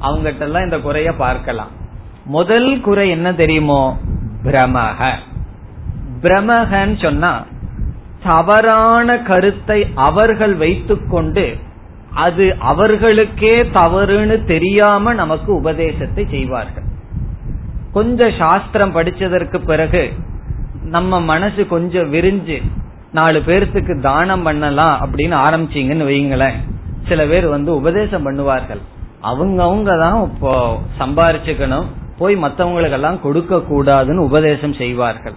[0.00, 1.70] அவங்ககிட்ட எல்லாம் இந்த குறைய பார்க்கலாம்.
[2.24, 3.98] முதல் குறை என்ன தெரியுமோ?
[4.44, 5.10] பிரமக
[6.22, 7.44] பிரமகன்னு சொன்னா
[8.28, 11.46] தவறான கருத்தை அவர்கள் வைத்துக்கொண்டு
[12.24, 16.86] அது அவர்களுக்கே தவறுன்னு தெரியாம நமக்கு உபதேசத்தை செய்வார்கள்.
[17.96, 20.02] கொஞ்சம் சாஸ்திரம் படிச்சதற்கு பிறகு
[20.94, 22.58] நம்ம மனசு கொஞ்சம் விரிஞ்சு
[23.18, 26.58] நாலு பேர்த்துக்கு தானம் பண்ணலாம் அப்படின்னு ஆரம்பிச்சீங்கன்னு வைங்களேன்
[27.08, 28.82] சில பேர் வந்து உபதேசம் பண்ணுவார்கள்.
[29.30, 30.52] அவங்க அவங்க தான் இப்போ
[31.00, 31.86] சம்பாரிச்சுக்கணும்
[32.20, 35.36] போய் மற்றவங்களுக்கெல்லாம் கொடுக்க கூடாதுன்னு உபதேசம் செய்வார்கள்.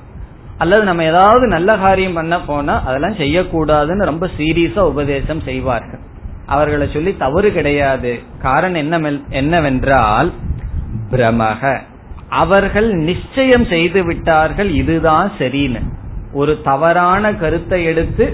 [0.62, 6.02] அல்லது நம்ம ஏதாவது நல்ல காரியம் பண்ண போனா அதெல்லாம் செய்யக்கூடாதுன்னு ரொம்ப சீரியஸா உபதேசம் செய்வார்கள்.
[6.46, 8.12] அவர்களை சொல்லி தவறு கிடையாது.
[8.42, 10.30] காரணம் என்ன என்னவென்றால்
[11.12, 11.62] பிரமக.
[12.44, 15.82] அவர்கள் நிச்சயம் செய்து விட்டார்கள் இதுதான் சரின்னு.
[16.34, 18.26] ஒரு தவறான கருத்தை எடுத்து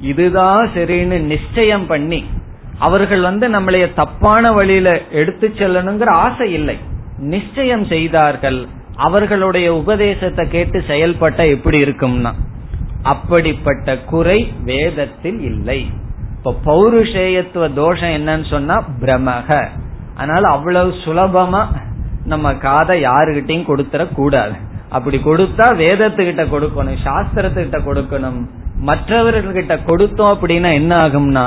[0.00, 2.20] இதுதான் சரின்னு நிச்சயம் பண்ணி
[2.78, 4.88] அவர்கள் வந்து நம்மளைய தப்பான வழியில
[5.20, 6.76] எடுத்து செல்லணுங்கிற ஆசை இல்லை.
[7.34, 8.60] நிச்சயம் செய்தார்கள்.
[9.06, 12.32] அவர்களுடைய உபதேசத்தை கேட்டு செயல்பட்ட எப்படி இருக்கும்னா
[13.12, 15.80] அப்படிப்பட்ட குறை வேதத்தில் இல்லை.
[16.36, 19.48] இப்ப பௌருஷேயத்துவ தோஷம் என்னன்னு சொன்னா பிரமக.
[20.16, 21.62] அதனால அவ்வளவு சுலபமா
[22.24, 24.56] நம்ம காதை யாருகிட்டையும் கொடுத்துட கூடாது.
[24.88, 28.40] அப்படி கொடுத்தா வேதத்துக்கிட்ட கொடுக்கணும் சாஸ்திரத்துக்கிட்ட கொடுக்கணும்.
[28.88, 31.46] மற்றவர்கள்கிட்ட கொடுத்தோம் அப்படின்னா என்ன ஆகும்னா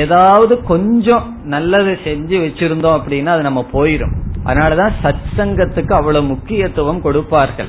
[0.00, 7.68] ஏதாவது கொஞ்சம் நல்லது செஞ்சு வச்சிருந்தோம் அப்படின்னா அது நம்ம போயிடும் அதனாலதான் சத் சங்கத்துக்கு அவ்வளவு முக்கியத்துவம் கொடுப்பார்கள்.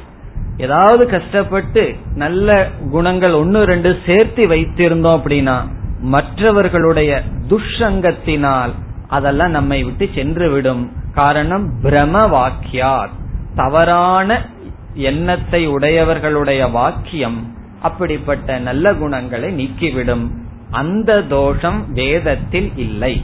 [0.58, 5.68] ஏதாவது கஷ்டப்பட்டு நல்ல குணங்கள் ஒன்னு ரெண்டு சேர்த்து வைத்திருந்தோம் அப்படின்னா
[6.00, 8.72] மற்றவர்களுடைய துஷங்கத்தினால்
[9.08, 13.10] அதெல்லாம் நம்மை விட்டு சென்று விடும் காரணம் பிரம வாக்கியார்.
[13.56, 14.46] தவறான
[14.94, 20.30] எண்ணத்தை உடையவர்களுடைய வாக்கியம் அப்படிப்பட்ட நல்ல குணங்களை நீக்கிவிடும்.
[20.72, 23.24] அந்த தோஷம் வேதத்தில் இல்லை.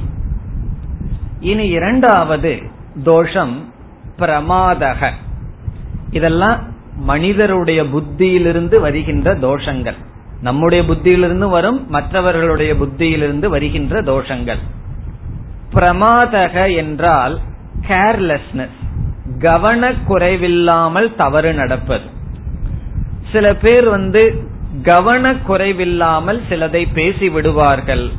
[1.40, 3.74] இனி இரண்டாவது தோஷம்
[4.18, 5.12] பிரமாதக.
[6.12, 6.60] இதெல்லாம்
[6.98, 9.96] மனிதருடைய புத்தியிலிருந்து வருகின்ற தோஷங்கள்.
[10.42, 14.60] நம்முடைய புத்தியிலிருந்து வரும் மற்றவர்களுடைய புத்தியிலிருந்து வருகின்ற தோஷங்கள்.
[15.74, 17.40] பிரமாதக என்றால்
[17.88, 18.78] கேர்லெஸ்னஸ்
[19.40, 22.04] கவனக்குறைவில்லாமல் தவறு நடப்பது.
[23.32, 24.48] சில பேர் வந்து
[24.84, 28.10] கவனக்குறைவில்லாமல் சிலதை பேசி விடுவார்கள்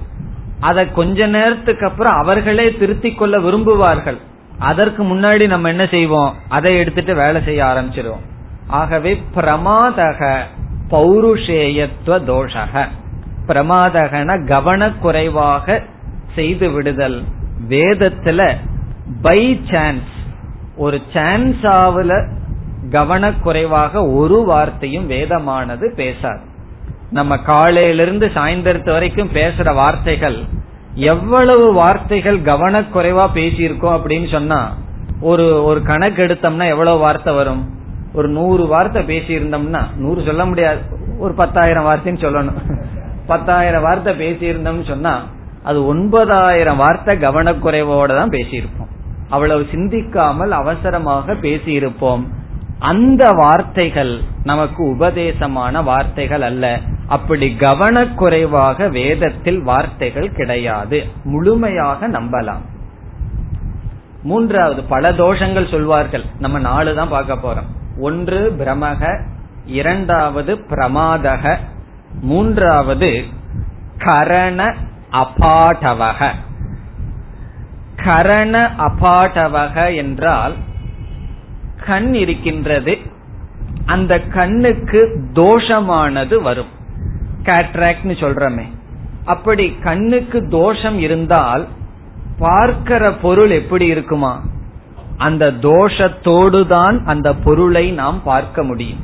[0.61, 4.17] அதை கொஞ்ச நேரத்துக்கு அப்புறம் அவர்களே திருத்திக் கொள்ள விரும்புவார்கள்.
[4.61, 6.35] அதற்கு முன்னாடி நம்ம என்ன செய்வோம்?
[6.49, 8.27] அதை எடுத்துட்டு வேலை செய்ய ஆரம்பிச்சிருவோம்.
[8.67, 10.41] ஆகவே பிரமாதக
[10.91, 12.87] பௌருஷேயத்துவ தோஷக.
[13.47, 15.83] பிரமாதகன கவனக்குறைவாக
[16.35, 17.25] செய்து விடுதல்.
[17.69, 18.55] வேதத்துல
[19.23, 20.13] பை சான்ஸ்
[20.77, 21.67] ஒரு சான்ஸ்
[22.91, 26.41] கவனக்குறைவாக ஒரு வார்த்தையும் வேதமானது பேசாது.
[27.11, 30.45] நம்ம காலையிலிருந்து சாயந்தரத்து வரைக்கும் பேசுற வார்த்தைகள்
[30.95, 34.77] எவ்வளவு வார்த்தைகள் கவனக்குறைவா பேசியிருக்கோம் அப்படின்னு சொன்னா
[35.21, 37.75] ஒரு ஒரு கணக்கு எடுத்தோம்னா எவ்வளவு வார்த்தை வரும்?
[38.15, 40.79] ஒரு நூறு வார்த்தை பேசியிருந்தோம்னா நூறு சொல்ல முடியாது.
[41.19, 42.79] ஒரு பத்தாயிரம் வார்த்தைன்னு சொல்லணும்.
[43.27, 45.23] பத்தாயிரம் வார்த்தை பேசியிருந்தோம்னு சொன்னா
[45.63, 48.91] அது ஒன்பதாயிரம் வார்த்தை கவனக்குறைவோட தான் பேசியிருப்போம்.
[49.29, 52.23] அவ்வளவு சிந்திக்காமல் அவசரமாக பேசியிருப்போம்.
[52.79, 56.81] அந்த வார்த்தைகள் நமக்கு உபதேசமான வார்த்தைகள் அல்ல.
[57.11, 61.07] அப்படி கவனக்குறைவாக வேதத்தில் வார்த்தைகள் கிடையாது.
[61.25, 62.65] முழுமையாக நம்பலாம்.
[64.23, 66.25] மூன்றாவது பல தோஷங்கள் சொல்வார்கள்.
[66.39, 67.99] நம்ம நாலு தான் பார்க்க போறோம்.
[67.99, 69.23] ஒன்று பிரமக.
[69.67, 71.59] இரண்டாவது பிரமாதக.
[72.21, 73.25] மூன்றாவது
[73.99, 74.75] கரண
[75.13, 76.35] அபாடவக
[77.97, 80.55] கரண அபாடவக என்றால்
[81.87, 82.99] கண் இருக்கின்றது.
[83.85, 86.79] அந்த கண்ணுக்கு தோஷமானது வரும்.
[87.51, 88.67] கேட்ராக்ட்னு சொல்றமே.
[89.25, 91.67] அப்படி கண்ணுக்கு தோஷம் இருந்தால்
[92.39, 94.43] பார்க்கிற பொருள் எப்படி இருக்குமா?
[95.17, 99.03] அந்த தோஷத்தோடு தான் அந்த பொருளை நாம் பார்க்க முடியும்.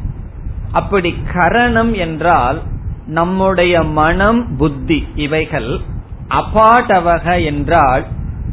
[0.72, 2.62] அப்படி கரணம் என்றால்
[3.06, 5.80] நம்முடைய மனம் புத்தி இவைகள்
[6.28, 8.04] அபாடவக என்றால்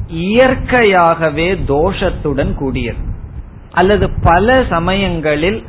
[0.08, 2.98] இயற்கையாகவே தோஷத்துடன் கூடியது.
[3.72, 5.66] அல்லது பல சமயங்களில்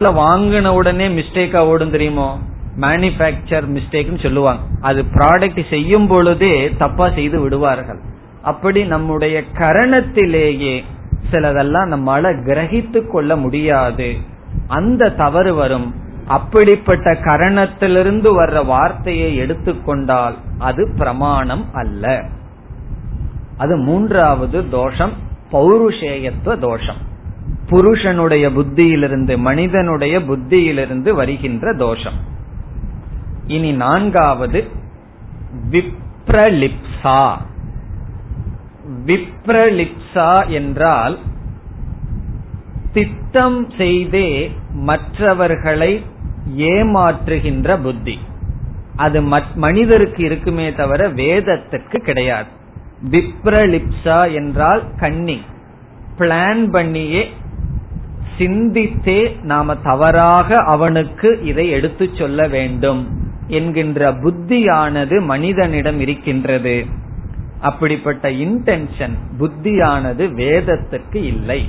[0.00, 2.38] வாங்கின உடனே மிஸ்டேக்கா ஓடும் தெரியுமோ?
[2.80, 4.62] மேனுபேக்சர் மிஸ்டேக்னு சொல்லுவாங்க.
[4.80, 7.98] அது ப்ராடக்ட் செய்யும் பொழுதே தப்பா செய்து விடுவார்கள்.
[8.42, 10.82] அப்படி நம்முடைய கரணத்திலேயே
[11.30, 14.16] சிலதெல்லாம் நம்மால கிரகித்து கொள்ள முடியாது.
[14.66, 15.94] அந்த தவறு வரும்.
[16.26, 22.24] அப்படிப்பட்ட கரணத்திலிருந்து வர்ற வார்த்தையை எடுத்துக்கொண்டால் அது பிரமாணம் அல்ல.
[23.56, 25.12] அது மூன்றாவது தோஷம்
[25.52, 27.06] பௌருஷேயத்துவ தோஷம்.
[27.68, 32.36] புருஷனுடைய புத்தியிலிருந்து மனிதனுடைய புத்தியிலிருந்து வருகின்ற தோஷம்.
[33.48, 34.68] இனி நான்காவது
[35.70, 37.36] விப்ரலிப்சா.
[39.06, 41.18] விப்ரலிப்சா என்றால்
[42.92, 46.04] திட்டம் செய்தே மற்றவர்களை
[46.56, 48.18] ஏமாற்றுகின்ற புத்தி.
[48.96, 49.22] அது
[49.54, 52.48] மனிதருக்கு இருக்குமே தவிர வேதத்துக்கு கிடையாது.
[53.10, 55.40] விப்ரலிப்சா என்றால் கண்ணி.
[56.18, 57.32] பிளான் பண்ணியே
[58.38, 63.26] சிந்தித்தே நாம தவறாக அவனுக்கு இதை எடுத்து சொல்ல வேண்டும்.
[63.48, 66.86] என்கின்ற புத்தியானது மனிதனிடம் இருக்கின்றது.
[67.60, 71.68] அப்படிப்பட்ட இன்டென்ஷன் புத்தியானது வேதத்துக்கு இல்லை.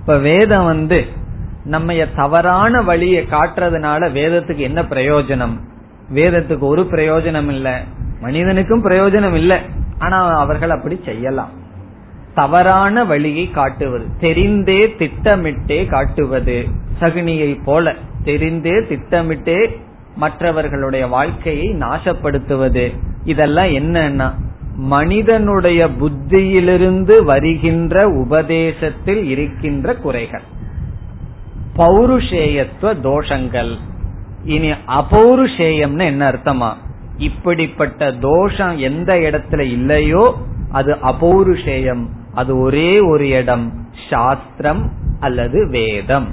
[0.00, 1.04] இப்ப வேதம் வந்து
[1.64, 5.58] நம்ம தவறான வழியை காட்டுறதுனால வேதத்துக்கு என்ன பிரயோஜனம்?
[6.14, 7.82] வேதத்துக்கு ஒரு பிரயோஜனம் இல்ல.
[8.20, 9.58] மனிதனுக்கும் பிரயோஜனம் இல்லை.
[9.98, 11.60] ஆனா அவர்கள் அப்படி செய்யலாம்.
[12.34, 16.66] தவறான வழியை காட்டுவது தெரிந்தே திட்டமிட்டே காட்டுவது
[17.00, 19.80] சகுனியை போல தெரிந்தே திட்டமிட்டே
[20.16, 22.96] மற்றவர்களுடைய வாழ்க்கையை நாசப்படுத்துவது.
[23.24, 24.32] இதெல்லாம் என்னன்னா
[24.76, 30.42] மனிதனுடைய புத்தியிலிருந்து வருகின்ற உபதேசத்தில் இருக்கின்ற குறைகள்.
[31.76, 33.76] பௌருஷேயத்துவ தோஷங்கள்.
[34.44, 36.72] இனி அபௌருஷேயம்னு என்ன அர்த்தமா?
[37.16, 40.34] இப்படிப்பட்ட தோஷம் எந்த இடத்துல இல்லையோ
[40.70, 42.06] அது அபௌருஷேயம்.
[42.34, 46.26] அது ஒரே ஒரு இடம் சாஸ்திரம் அல்லது வேதம்.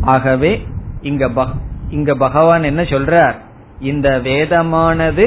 [0.00, 0.66] ஆகவே
[1.00, 1.28] இங்க
[1.92, 3.36] இங்க பகவான் என்ன சொல்றார்?
[3.80, 5.24] இந்த வேதமானது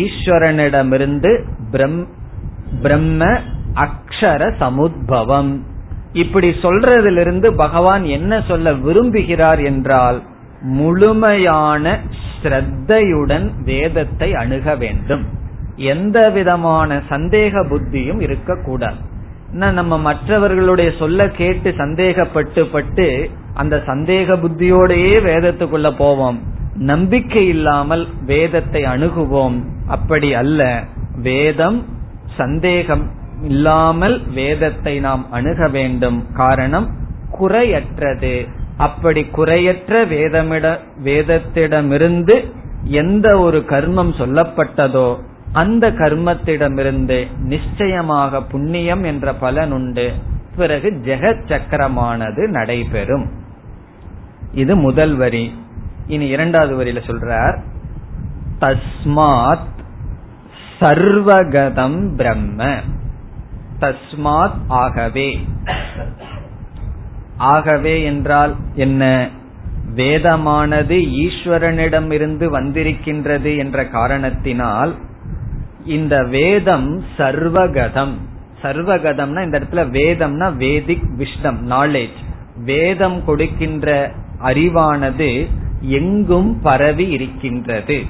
[0.00, 1.32] ஈஸ்வரனிடமிருந்து
[2.82, 3.28] பிரம்ம
[3.84, 5.52] அக்ஷர சமுத்பவம்.
[6.12, 10.18] இப்படி சொல்றதிலிருந்து பகவான் என்ன சொல்ல விரும்புகிறார் என்றால்
[10.78, 11.84] முழுமையான
[12.32, 15.24] ஸ்ரத்தையுடன் வேதத்தை அணுக வேண்டும்.
[15.92, 19.00] எந்த விதமான சந்தேக புத்தியும் இருக்கக்கூடாது.
[19.52, 26.42] நம்ம மற்றவர்களுடைய சொல்ல கேட்டு சந்தேகப்பட்டு பட்டு அந்த சந்தேக புத்தியோடையே வேதத்துக்குள்ள போவோம்.
[26.74, 29.64] நம்பிக்கை இல்லாமல் வேதத்தை அணுகுவோம்.
[29.86, 30.84] அப்படி அல்ல.
[31.16, 31.84] வேதம்
[32.36, 33.10] சந்தேகம்
[33.42, 36.26] இல்லாமல் வேதத்தை நாம் அணுக வேண்டும்.
[36.34, 36.88] காரணம்
[37.30, 38.48] குறையற்றது.
[38.76, 42.52] அப்படி குறையற்ற வேதமிட வேதத்திடமிருந்து
[42.84, 45.16] எந்த ஒரு கர்மம் சொல்லப்பட்டதோ
[45.52, 50.12] அந்த கர்மத்திடமிருந்து நிச்சயமாக புண்ணியம் என்ற பலன் உண்டு.
[50.56, 53.30] பிறகு ஜெகத் சக்கரமானது நடைபெறும்.
[54.52, 55.54] இது முதல் வரி.
[56.06, 57.58] இனி இரண்டாவது வரியில சொல்றார்
[58.60, 59.68] தஸ்மாத்
[60.80, 62.78] சர்வகதம் பிரம்ம.
[63.80, 65.46] தஸ்மாத் ஆகவே.
[67.36, 69.28] ஆகவே என்றால் என்ன?
[69.94, 74.94] வேதமானது ஈஸ்வரனிடமிருந்து வந்திருக்கின்றது என்ற காரணத்தினால்
[75.86, 78.14] இந்த வேதம் சர்வகதம்.
[78.62, 82.18] சர்வகதம்னா இந்த இடத்துல வேதம்னா வேதிக் விஷ்டம் நாலேஜ்
[82.64, 84.12] வேதம் கொடுக்கின்ற
[84.42, 85.48] அறிவானது
[85.80, 88.02] எங்கும் பரவி இருக்கின்றது.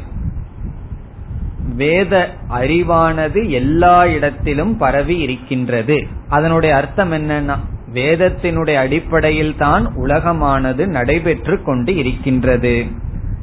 [1.75, 6.07] வேத அறிவானது எல்லா இடத்திலும் பரவி இருக்கின்றது.
[6.29, 7.57] அதனுடைய அர்த்தம் என்னன்னா
[7.95, 12.87] வேதத்தினுடைய அடிப்படையில் தான் உலகமானது நடைபெற்று கொண்டு இருக்கின்றது.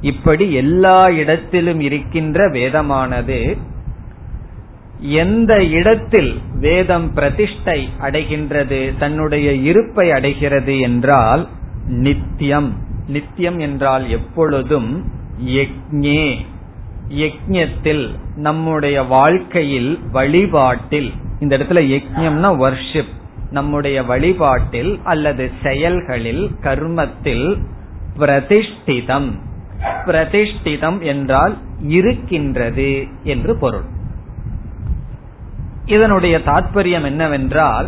[0.02, 3.58] இப்படி எல்லா இடத்திலும் இருக்கின்ற வேதமானது
[5.00, 11.48] எந்த இடத்தில் வேதம் பிரதிஷ்டை அடைகின்றது தன்னுடைய இருப்பை அடைகிறது என்றால்
[11.88, 12.78] நித்தியம்
[13.08, 15.06] நித்தியம் என்றால் எப்பொழுதும்
[15.46, 16.36] யக்ஞே
[17.10, 23.16] யக்ஞத்தில் நம்முடைய வாழ்க்கையில் வழிபாட்டில் இந்த இடத்துல யக்ஞம்னா வர்ஷிப்
[23.52, 27.58] நம்முடைய வழிபாட்டில் அல்லது செயல்களில் கர்மத்தில்
[28.20, 29.32] பிரதிஷ்டிதம்.
[30.06, 33.96] பிரதிஷ்டிதம் என்றால் இருக்கின்றது என்று பொருள்.
[35.88, 37.88] இதனுடைய தாற்பயம் என்னவென்றால்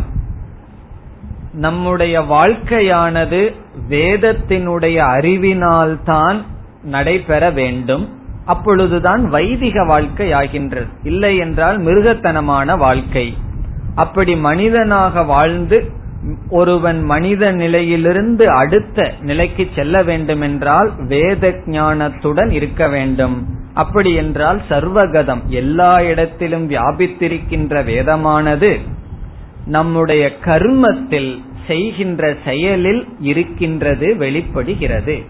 [1.52, 3.54] நம்முடைய வாழ்க்கையானது
[3.88, 6.42] வேதத்தினுடைய அறிவினால்தான்
[6.82, 8.18] நடைபெற வேண்டும்.
[8.44, 10.86] அப்பொழுதுதான் வைதிக வாழ்க்கை ஆகின்றது.
[11.02, 13.36] இல்லை என்றால் மிருகத்தனமான வாழ்க்கை.
[13.94, 15.90] அப்படி மனிதனாக வாழ்ந்து
[16.50, 23.59] ஒருவன் மனித நிலையிலிருந்து அடுத்த நிலைக்கு செல்ல வேண்டும் என்றால் வேத ஞானத்துடன் இருக்க வேண்டும்.
[23.74, 28.80] அப்படி என்றால் சர்வகதம் எல்லா இடத்திலும் வியாபித்திருக்கின்ற வேதமானது
[29.66, 35.20] நம்முடைய கர்மத்தில் செய்கின்ற செயலில் இருக்கின்றது வெளிப்படுகிறது.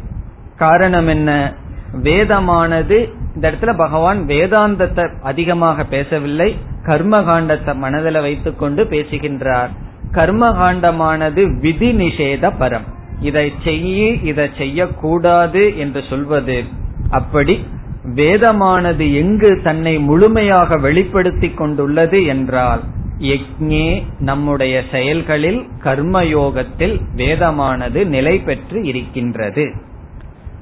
[0.56, 1.54] காரணம் என்ன?
[2.02, 9.70] வேதமானது இந்த இடத்துல பகவான் வேதாந்தத்தை அதிகமாக பேசவில்லை கர்மகாண்டத்தை மனதில் வைத்துக் கொண்டு பேசுகின்றார்.
[10.12, 12.86] கர்மகாண்டமானது விதி நிஷேத பரம்.
[13.20, 16.64] இதை செய்ய இதை செய்யக்கூடாது என்று சொல்வது
[17.10, 17.66] அப்படி.
[18.04, 22.80] வேதமானது எங்கு தன்னை முழுமையாக வெளிப்படுத்திக் கொண்டுள்ளது என்றால்
[23.18, 29.72] யக்ஞே நம்முடைய செயல்களில் கர்மயோகத்தில் வேதமானது நிலை பெற்று இருக்கின்றது.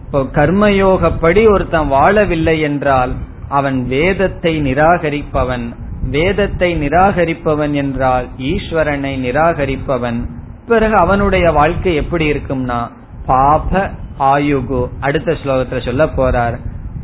[0.05, 3.13] இப்போ கர்மயோகப்படி ஒருத்தன் வாழவில்லை என்றால்
[3.49, 5.67] அவன் வேதத்தை நிராகரிப்பவன்
[6.11, 10.21] வேதத்தை நிராகரிப்பவன் என்றால் ஈஸ்வரனை நிராகரிப்பவன்
[10.67, 12.91] பிறகு அவனுடைய வாழ்க்கை எப்படி இருக்கும்னா
[13.27, 16.57] பாப ஆயுகு அடுத்த ஸ்லோகத்துல சொல்ல போறார்.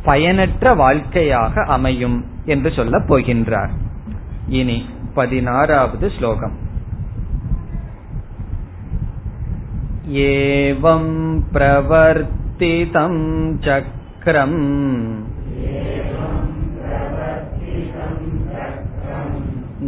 [0.04, 3.74] பயனற்ற வாழ்க்கையாக அமையும் என்று சொல்ல போகின்றார்
[4.48, 4.78] இனி
[5.14, 6.56] பதினாறாவது ஸ்லோகம்
[10.28, 11.12] ஏவம்
[11.52, 13.22] பிரவர்த்திதம்
[13.60, 14.60] சக்கரம்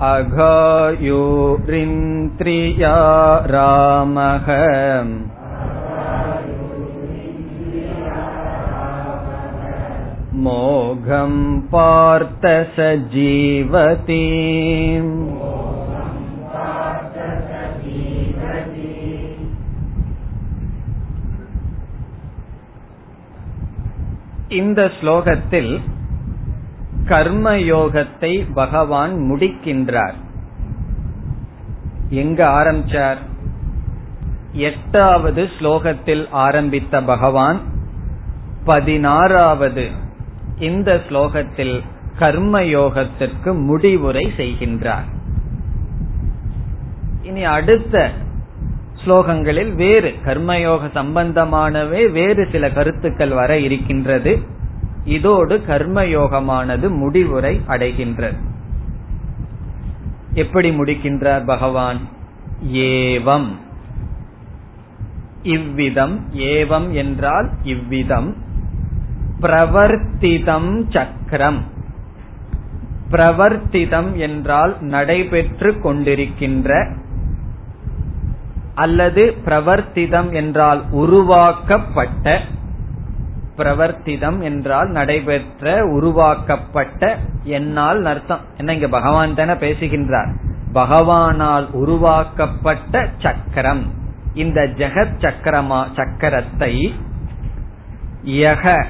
[0.00, 0.96] अघायुरिन्द्रिया
[3.46, 4.48] रामः
[10.46, 11.34] मोघं
[11.72, 14.24] पार्थ स जीवति
[24.58, 25.72] இந்த ஸ்லோகத்தில்
[27.07, 30.13] கர்மயோகத்தை பகவான் முடிக்கின்றார்.
[32.09, 33.17] எங்க ஆரம்பிச்சார்?
[34.51, 37.59] எட்டாவது ஸ்லோகத்தில் ஆரம்பித்த பகவான்
[38.65, 39.89] பதினாறாவது
[40.59, 41.81] இந்த ஸ்லோகத்தில்
[42.19, 45.07] கர்மயோகத்திற்கு முடிவுரை செய்கின்றார்.
[47.21, 48.11] இனி அடுத்த
[49.05, 54.59] ஸ்லோகங்களில் வேறு கர்மயோக சம்பந்தமானவே வேறு சில கருத்துக்கள் வர இருக்கின்றது.
[55.05, 58.35] இதோடு கர்மயோகமானது முடிவுரை அடைகின்றது.
[60.33, 61.99] எப்படி முடிக்கின்றார் பகவான்?
[62.71, 63.47] ஏவம்.
[65.43, 68.35] இவ்விதம் ஏவம் என்றால் இவ்விதம்.
[69.41, 71.63] பிரவர்த்திதம் சக்கரம்.
[73.11, 76.95] பிரவர்த்திதம் என்றால் நடைபெற்று கொண்டிருக்கின்ற
[78.75, 82.41] அல்லது பிரவர்த்திதம் என்றால் உருவாக்கப்பட்ட
[83.61, 88.39] பிரவர்த்திதம் என்றால் நடைபெற்ற உருவாக்கப்பட்ட என்னால் அர்த்தம்.
[88.57, 90.31] என்ன இங்க பகவான் தானே பேசுகின்றார்.
[90.73, 93.83] பகவானால் உருவாக்கப்பட்ட சக்கரம்.
[94.33, 96.91] இந்த ஜெகத் சக்கரமா சக்கரத்தை
[98.25, 98.85] யக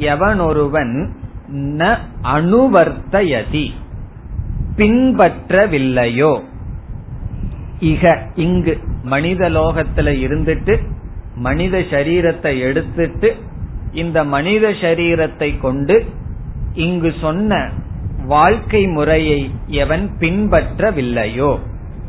[0.00, 1.08] எவனொருவன்
[1.52, 3.66] ந அணுவர்த்தயதி
[4.76, 6.42] பின்பற்றவில்லையோ.
[7.80, 10.74] இக இங்கு மனித லோகத்துல இருந்துட்டு
[11.36, 13.36] மனித சரீரத்தை எடுத்துட்டு
[13.92, 16.06] இந்த மனித சரீரத்தை கொண்டு
[16.74, 17.70] இங்கு சொன்ன
[18.26, 21.58] வாழ்க்கை முறையை எவன் பின்பற்றவில்லையோ?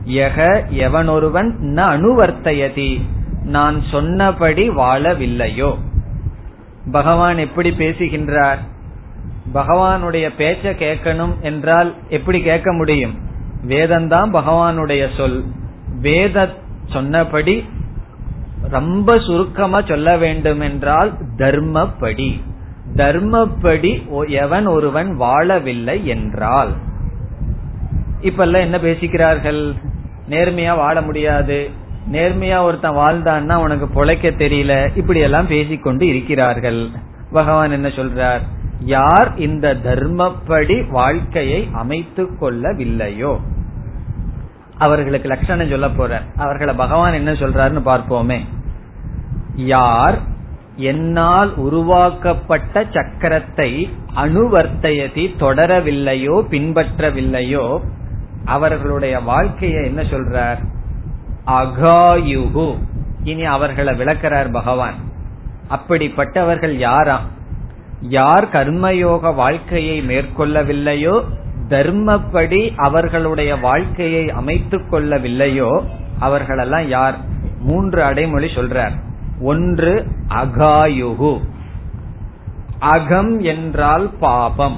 [0.05, 3.01] எக எவனொருவன் ந அனுவர்த்தயதி
[3.43, 5.77] நான் சொன்னபடி வாழவில்லையோ?
[6.91, 8.59] பகவான் எப்படி பேசுகின்றார்?
[9.53, 13.17] பகவானுடைய பேச்ச கேட்கணும் என்றால் எப்படி கேட்க முடியும்?
[13.67, 15.43] வேதம்தான் பகவானுடைய சொல்.
[16.01, 16.49] வேத
[16.86, 17.63] சொன்னபடி
[18.74, 22.41] ரொம்ப சுருக்கமா சொல்ல வேண்டும் என்றால் தர்மப்படி
[22.95, 26.71] தர்மப்படி எவன் ஒருவன் வாழவில்லை என்றால்.
[28.21, 29.74] இப்ப எல்லாம் என்ன பேசிக்கிறார்கள்?
[30.30, 31.69] நேர்மையா வாழ முடியாது.
[32.11, 34.97] நேர்மையா ஒருத்தன் வாழ்ந்தான்னா உனக்கு பொழைக்க தெரியல.
[34.97, 36.88] இப்படி எல்லாம் பேசிக்கொண்டு இருக்கிறார்கள்.
[37.32, 38.39] பகவான் என்ன சொல்றார்?
[38.80, 43.39] யார் இந்த தர்மப்படி வாழ்க்கையை அமைத்துக் கொள்ளவில்லையோ?
[44.78, 48.39] அவர்களுக்கு லட்சணம் சொல்ல போற அவர்களை பகவான் என்ன சொல்றாருன்னு பார்ப்போமே.
[49.56, 50.20] யார்
[50.76, 57.80] என்னால் உருவாக்கப்பட்ட சக்கரத்தை அணுவர்த்தையதி தொடரவில்லையோ பின்பற்றவில்லையோ
[58.45, 60.58] அவர்களுடைய வாழ்க்கையை என்ன சொல்றார்?
[61.47, 62.78] அகாயுகு.
[63.24, 64.93] இனி அவர்களை விளக்கிறார் பகவான்.
[65.70, 67.22] அப்படிப்பட்டவர்கள் யாரா?
[68.01, 71.24] யார் கர்மயோக வாழ்க்கையை மேற்கொள்ளவில்லையோ
[71.70, 75.84] தர்மப்படி அவர்களுடைய வாழ்க்கையை அமைத்துக் கொள்ளவில்லையோ
[76.20, 77.18] அவர்களெல்லாம் யார்?
[77.60, 79.12] மூன்று அடைமொழி சொல்றார்.
[79.44, 81.39] ஒன்று அகாயுகு.
[82.80, 84.78] அகம் என்றால் பாபம்.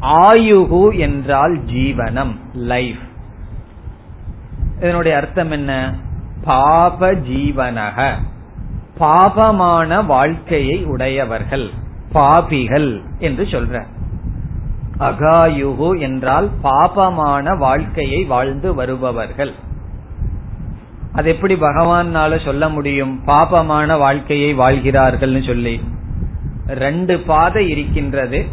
[0.00, 2.98] ஆயுகு என்றால் ஜீவனம் லைஃப்.
[4.76, 5.94] இதனுடைய அர்த்தம் என்ன?
[6.44, 8.14] பாப ஜீவனக.
[9.00, 11.70] பாபமான வாழ்க்கையை உடையவர்கள்
[12.12, 13.84] பாபிகள் என்று சொல்ற.
[14.98, 19.54] அகாயுகு என்றால் பாபமான வாழ்க்கையை வாழ்ந்து வருபவர்கள்.
[21.12, 23.20] அது எப்படி பகவான்னால சொல்ல முடியும்?
[23.26, 25.80] பாபமான வாழ்க்கையை வாழ்கிறார்கள்னு சொல்லி.
[26.66, 28.46] ரெண்டு பாதை இருக்கின்றது.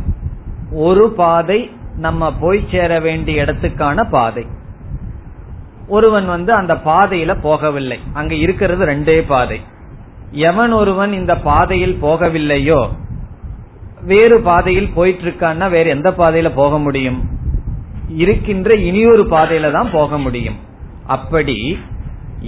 [0.72, 4.46] ஒரு பாதை நம்ம போய் சேர வேண்டிய இடத்துக்கான பாதை.
[5.88, 8.00] ஒருவன் வந்து அந்த பாதையில போகவில்லை.
[8.14, 9.62] அங்க இருக்கிறது ரெண்டே பாதை.
[10.32, 12.90] எவன் ஒருவன் இந்த பாதையில் போகவில்லையோ
[14.02, 17.24] வேறு பாதையில் போயிட்டு இருக்கான்னா வேற எந்த பாதையில போக முடியும்?
[18.08, 20.56] இருக்கின்ற இனியொரு பாதையில தான் போக முடியும்.
[21.08, 21.78] அப்படி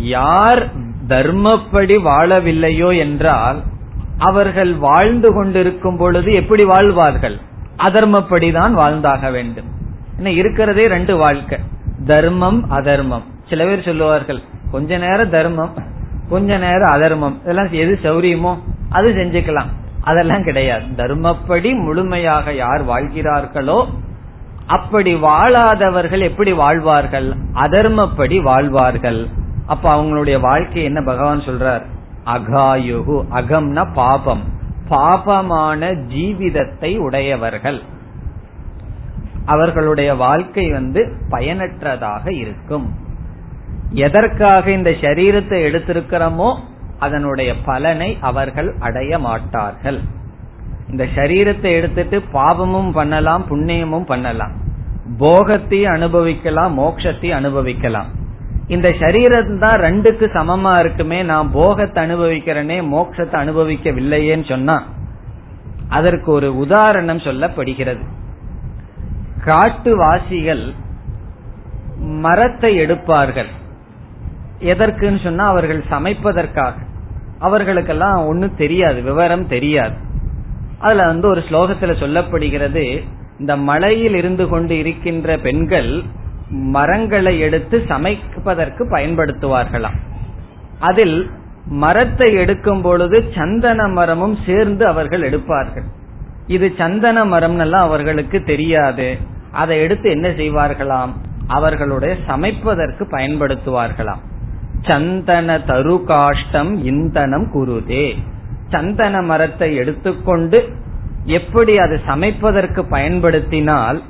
[0.04, 0.62] யார்
[1.08, 3.62] தர்மப்படி வாழவில்லையோ என்றால்
[4.18, 7.40] அவர்கள் வாழ்ந்து கொண்டிருக்கும் பொழுது எப்படி வாழ்வார்கள்?
[7.78, 9.66] அதர்மப்படிதான் வாழ்ந்தாக வேண்டும்.
[10.18, 11.60] என்ன இருக்கிறதே ரெண்டு வாழ்க்கை.
[12.06, 13.24] தர்மம் அதர்மம்.
[13.50, 14.42] சில பேர் சொல்லுவார்கள்
[14.72, 15.74] கொஞ்ச நேரம் தர்மம்
[16.30, 17.38] கொஞ்ச நேரம் அதர்மம்.
[17.42, 18.58] இதெல்லாம் எது சௌரியமோ
[18.90, 19.72] அது செஞ்சுக்கலாம்.
[20.02, 20.86] அதெல்லாம் கிடையாது.
[20.96, 23.88] தர்மப்படி முழுமையாக யார் வாழ்கிறார்களோ
[24.66, 27.34] அப்படி வாழாதவர்கள் எப்படி வாழ்வார்கள்?
[27.54, 29.28] அதர்மப்படி வாழ்வார்கள்.
[29.68, 31.86] அப்ப அவங்களுடைய வாழ்க்கை என்ன பகவான் சொல்றார்?
[32.26, 34.44] அகாயுகு அகம்னா பாபம்.
[34.90, 37.80] பாபமான ஜீவிதத்தை உடையவர்கள்.
[39.46, 42.88] அவர்களுடைய வாழ்க்கை வந்து பயனற்றதாக இருக்கும்.
[43.92, 46.50] எதற்காக இந்த சரீரத்தை எடுத்திருக்கிறோமோ
[47.00, 50.00] அதனுடைய பலனை அவர்கள் அடைய மாட்டார்கள்.
[50.90, 54.54] இந்த சரீரத்தை எடுத்துட்டு பாவமும் பண்ணலாம் புண்ணியமும் பண்ணலாம்.
[55.20, 58.10] போகத்தையும் அனுபவிக்கலாம் மோட்சத்தையும் அனுபவிக்கலாம்.
[58.68, 64.84] இந்த சரீரம் தான் ரெண்டுக்கு சமமா இருக்குமே நான் போகத்தை அனுபவிக்கிறேனே மோட்சத்தை அனுபவிக்கவில்லையேன்னு சொன்னா
[65.90, 68.04] அதற்கு ஒரு உதாரணம் சொல்லப்படுகிறது.
[69.46, 70.74] காட்டுவாசிகள்
[71.98, 73.52] மரத்தை எடுப்பார்கள்.
[74.60, 76.74] எதற்குன்னு சொன்னா அவர்கள் சமைப்பதற்காக.
[77.40, 79.96] அவர்களுக்கெல்லாம் ஒன்னும் தெரியாது விவரம் தெரியாது.
[80.80, 82.86] அதுல வந்து ஒரு ஸ்லோகத்துல சொல்லப்படுகிறது
[83.40, 86.04] இந்த மலையில் இருந்து கொண்டு இருக்கின்ற பெண்கள்
[86.50, 89.98] மரங்களை எடுத்து சமைப்பதற்கு பயன்படுத்துவார்களாம்.
[90.80, 91.30] அதில்
[91.66, 95.84] மரத்தை எடுக்கும் பொழுது சந்தன மரமும் சேர்ந்து அவர்கள் எடுப்பார்கள்.
[96.48, 99.18] இது சந்தன மரம் எல்லாம் அவர்களுக்கு தெரியாது.
[99.52, 101.10] அதை எடுத்து என்ன செய்வார்களாம்?
[101.48, 104.24] அவர்களுடைய சமைப்பதற்கு பயன்படுத்துவார்களாம்.
[104.82, 108.18] சந்தன தரு காஷ்டம் இந்தனம் குருதே.
[108.70, 110.70] சந்தன மரத்தை எடுத்துக்கொண்டு
[111.26, 114.02] எப்படி அது சமைப்பதற்கு பயன்படுத்தினால்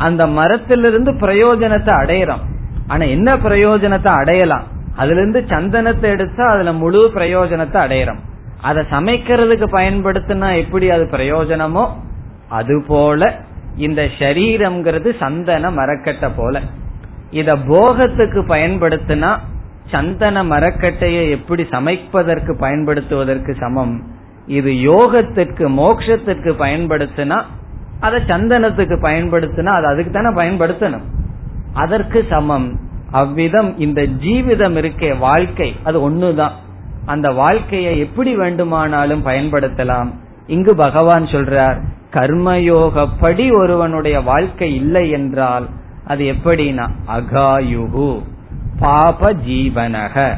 [0.00, 2.42] அந்த மரத்திலிருந்து பிரயோஜனத்தை அடையறோம்.
[2.86, 4.66] ஆனா என்ன பிரயோஜனத்தை அடையலாம்?
[4.96, 8.20] அதுல இருந்து சந்தனத்தை எடுத்தா அதுல முழு பிரயோஜனத்தை அடையறோம்.
[8.60, 11.84] அதை சமைக்கிறதுக்கு பயன்படுத்தினா எப்படி அது பிரயோஜனமோ?
[12.48, 13.30] அது போல
[13.76, 16.60] இந்த சரீரம்ங்கிறது சந்தன மரக்கட்டை போல.
[17.30, 19.30] இத போகத்துக்கு பயன்படுத்தினா
[19.90, 23.94] சந்தன மரக்கட்டையை எப்படி சமைப்பதற்கு பயன்படுத்துவதற்கு சமம்?
[24.58, 27.38] இது யோகத்திற்கு மோக்ஷத்திற்கு பயன்படுத்தினா
[28.00, 31.06] அதை சந்தனத்துக்கு பயன்படுத்தினா அது அதுக்கு தானே பயன்படுத்தணும்.
[31.72, 32.80] அதற்கு சமம்.
[33.10, 36.56] அவ்விதம் இந்த ஜீவிதம் இருக்கே வாழ்க்கை அது ஒண்ணுதான்.
[37.06, 40.10] அந்த வாழ்க்கையை எப்படி வேண்டுமானாலும் பயன்படுத்தலாம்.
[40.46, 41.80] இங்கு பகவான் சொல்றார்
[42.12, 45.66] கர்மயோகப்படி ஒருவனுடைய வாழ்க்கை இல்லை என்றால்
[46.06, 48.22] அது எப்படின்னா அகாயுகு
[48.78, 50.34] பாப ஜீவனக.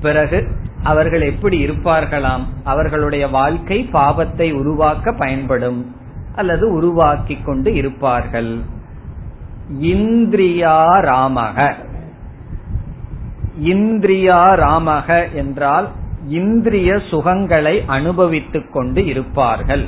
[0.00, 0.48] பிறகு
[0.82, 2.44] அவர்கள் எப்படி இருப்பார்களாம்?
[2.64, 5.96] அவர்களுடைய வாழ்க்கை பாபத்தை உருவாக்க பயன்படும்.
[6.34, 8.60] அல்லது உருவாக்கி கொண்டு இருப்பார்கள்.
[9.80, 11.72] இந்திரியா ராமக
[13.62, 15.88] இந்திரியா ராமக என்றால்
[16.28, 19.84] இந்திரிய சுகங்களை அனுபவித்துக் கொண்டு இருப்பார்கள்.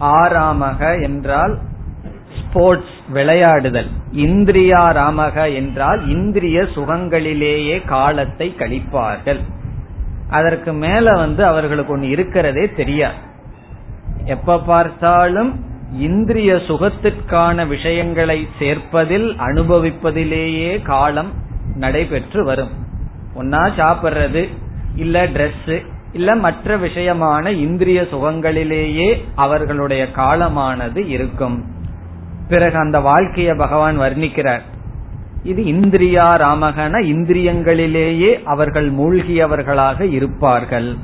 [0.00, 1.58] ஆராமக என்றால்
[2.38, 3.90] ஸ்போர்ட்ஸ் விளையாடுதல்.
[4.12, 9.40] இந்திரியா ராமக என்றால் இந்திரிய சுகங்களிலேயே காலத்தை கழிப்பார்கள்.
[10.30, 13.26] அதற்கு மேல வந்து அவர்களுக்கு ஒன்று இருக்கிறதே தெரியாது.
[14.28, 15.50] எப்ப பார்த்தாலும்
[15.92, 21.30] இந்திரிய சுகத்திற்கான விஷயங்களை சேர்ப்பதில் அனுபவிப்பதிலேயே காலம்
[21.74, 22.70] நடைபெற்று வரும்.
[23.38, 24.48] ஒன்னா சாப்பிடுறது
[24.94, 31.64] இல்ல டிரெஸ் இல்ல மற்ற விஷயமான இந்திரிய சுகங்களிலேயே அவர்களுடைய காலமானது இருக்கும்.
[32.48, 34.62] பிறகு அந்த வாழ்க்கைய பகவான் வர்ணிக்கிறார்.
[35.42, 40.96] இது இந்திரியா ராமகன இந்திரியங்களிலேயே அவர்கள் மூழ்கியவர்களாக இருப்பார்கள்.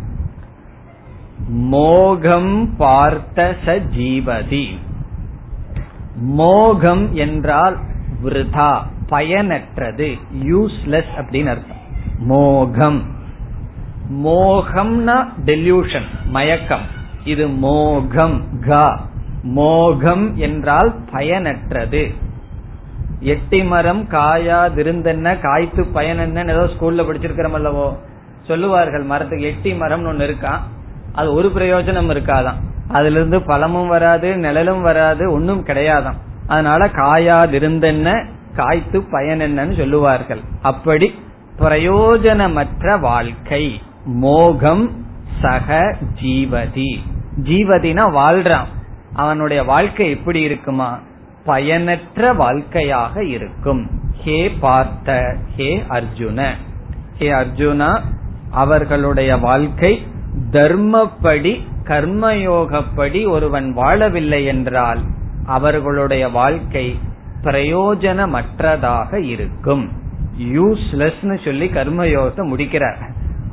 [1.48, 4.78] மோகம் பார்த்த ச ஜீவதி
[6.16, 7.78] மோகம் என்றால்
[8.24, 11.76] விருதா பயனற்றது யூஸ்லெஸ் அப்படின்னு அர்த்தம்.
[12.18, 13.02] மோகம்.
[14.10, 16.82] மோகம்னா டெல்யூஷன் மயக்கம்.
[17.24, 18.98] இது மோகம் க.
[19.42, 22.14] மோகம் என்றால் பயனற்றது.
[23.20, 27.96] எட்டி மரம் காயாதிருந்தென்ன காய்த்து பயன் என்ன ஏதோ ஸ்கூல்ல படிச்சிருக்கிறோம் அல்லவோ?
[28.42, 30.60] சொல்லுவார்கள் மரத்துக்கு எட்டி மரம்னு ஒன்னு இருக்கான்
[31.14, 32.54] அது ஒரு பிரயோஜனம் இருக்காதான்
[32.88, 36.14] அதுல இருந்து பழமும் வராது நிழலும் வராது ஒன்னும் கிடையாதாம்.
[36.46, 40.40] அதனால காயாதிருந்தென்ன காய்த்து பயன் என்னன்னு சொல்லுவார்கள்.
[40.62, 41.14] அப்படி
[41.58, 43.82] பிரயோஜனமற்ற வாழ்க்கை.
[44.04, 45.06] மோகம்
[45.42, 47.02] சக ஜீவதி.
[47.42, 48.66] ஜீவதினா வாழ்றான்.
[49.14, 50.98] அவனுடைய வாழ்க்கை எப்படி இருக்குமா?
[51.44, 53.90] பயனற்ற வாழ்க்கையாக இருக்கும்.
[54.12, 56.46] ஹே பார்த்த ஹே அர்ஜுன.
[57.18, 58.00] ஹே அர்ஜுனா
[58.50, 60.06] அவர்களுடைய வாழ்க்கை
[60.50, 65.00] தர்மப்படி கர்மயோகப்படி ஒருவன் வாழவில்லை என்றால்
[65.46, 66.98] அவர்களுடைய வாழ்க்கை
[67.42, 69.90] பிரயோஜனமற்றதாக இருக்கும்.
[70.38, 72.98] யூஸ்லெஸ்னு சொல்லி கர்மயோகத்தை முடிக்கிறார்.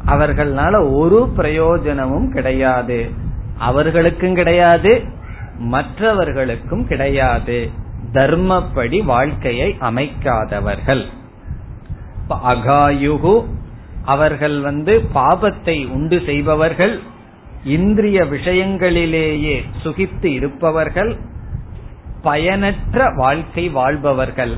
[0.05, 3.09] அவர்களால ஒரு பிரயோஜனமும் கிடையாது.
[3.57, 5.03] அவர்களுக்கும் கிடையாது
[5.57, 7.69] மற்றவர்களுக்கும் கிடையாது.
[8.13, 11.05] தர்மப்படி வாழ்க்கையை அமைக்காதவர்கள்.
[12.29, 13.45] அகாயுகு
[14.05, 16.99] அவர்கள் வந்து பாபத்தை உண்டு செய்பவர்கள்
[17.65, 21.17] இந்திரிய விஷயங்களிலேயே சுகித்து இருப்பவர்கள்
[22.21, 24.57] பயனற்ற வாழ்க்கை வாழ்பவர்கள்.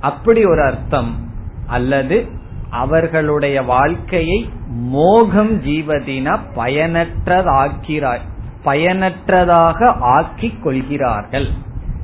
[0.00, 1.28] அப்படி ஒரு அர்த்தம்.
[1.66, 2.28] அல்லது
[2.70, 8.20] அவர்களுடைய வாழ்க்கையை மோகம் ஜீவதின பயனற்றதாக்கிறார்
[8.62, 11.48] பயனற்றதாக ஆக்கி கொள்கிறார்கள்.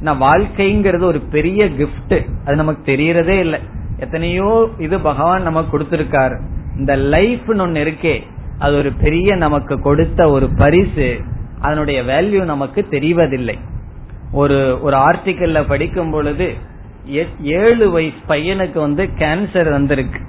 [0.05, 3.61] வாழ்க்கைங்கிறது ஒரு பெரிய கிஃப்ட் அது நமக்கு தெரியறதே இல்லை.
[3.99, 6.41] எத்தனையோ இது பகவான் நமக்கு கொடுத்திருக்காரு.
[6.81, 8.17] இந்த லைஃப் ஒன்னு இருக்கே
[8.59, 11.09] அது ஒரு பெரிய நமக்கு கொடுத்த ஒரு பரிசு.
[11.61, 13.57] அதனுடைய வேல்யூ நமக்கு தெரிவதில்லை.
[14.33, 16.55] ஒரு ஒரு ஆர்டிக்கல்ல படிக்கும் பொழுது
[17.43, 20.21] ஏழு வயசு பையனுக்கு வந்து கேன்சர் வந்திருக்கு.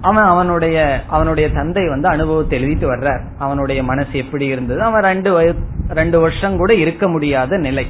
[0.00, 3.22] அவன் அவனுடைய அவனுடைய தந்தை வந்து அனுபவத்தை எழுதிட்டு வர்றார்.
[3.38, 4.82] அவனுடைய மனசு எப்படி இருந்தது?
[4.82, 5.54] அவன் ரெண்டு
[5.90, 7.86] ரெண்டு வருஷம் கூட இருக்க முடியாத நிலை.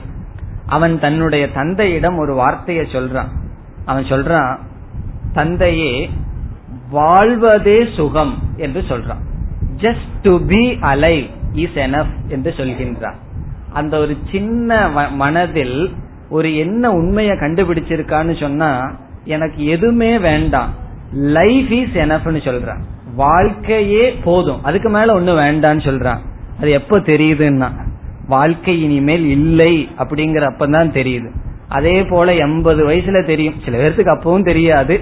[0.66, 3.30] அவன் தன்னுடைய தந்தையிடம் ஒரு வார்த்தையை சொல்றான்.
[3.84, 4.59] அவன் சொல்றான்
[5.32, 6.11] தந்தையே
[6.91, 9.22] வாழ்வதே சுகம் என்று சொல்றான்.
[9.76, 13.14] Just to be alive is enough என்று சொல்கின்றான்.
[13.72, 15.91] அந்த ஒரு சின்ன மனதில்
[16.30, 20.74] ஒரு என்ன உண்மையை கண்டுபிடிச்சிருக்கான்னு சொன்னா எனக்கு எதுவுமே வேண்டாம்.
[21.12, 22.80] லைஃப் இஸ் எனஃப்னு சொல்றான்.
[23.14, 24.64] வாழ்க்கையே போதும்.
[24.64, 26.18] அதுக்கு மேல ஒண்ணு வேண்டான்னு சொல்றான்.
[26.59, 27.70] அது எப்ப தெரியுதுன்னா
[28.26, 31.30] வாழ்க்கை இனிமேல் இல்லை அப்படிங்கிற அப்பதான் தெரியுது.
[31.68, 33.55] அதே போல எண்பது வயசுல தெரியும்.
[33.64, 35.01] சில பேர்த்துக்கு அப்பவும் தெரியாது.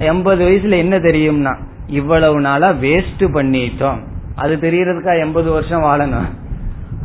[0.00, 3.98] எண்பது வயசுல என்ன தெரியும்னா இவ்வளவு நாளா வேஸ்ட் பண்ணிட்டோம்.
[4.34, 6.28] அது தெரியறதுக்கா எண்பது வருஷம் வாழணும்.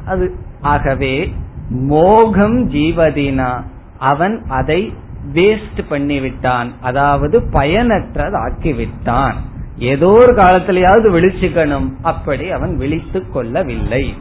[0.05, 1.33] அது ஆகவே
[1.69, 3.63] மோகம் ஜீவதினா
[3.99, 4.93] அவன் அதை
[5.33, 6.69] வேஸ்ட் பண்ணிவிட்டான்.
[6.81, 9.35] அதாவது பயனற்றதாக்கி விட்டான்
[9.77, 11.87] ஏதோ ஒரு காலத்திலேயாவது விழிச்சுக்கணும்.
[12.01, 14.13] அப்படி அவன் விழித்து கொள்ளவில்லை.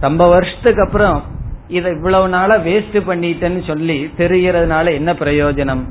[0.00, 1.22] ரொம்ப வருஷத்துக்கு அப்புறம்
[1.68, 5.82] இதை இவ்வளவு நாளா வேஸ்ட் பண்ணிட்டேன்னு சொல்லி தெரியறதுனால என்ன பிரயோஜனம்?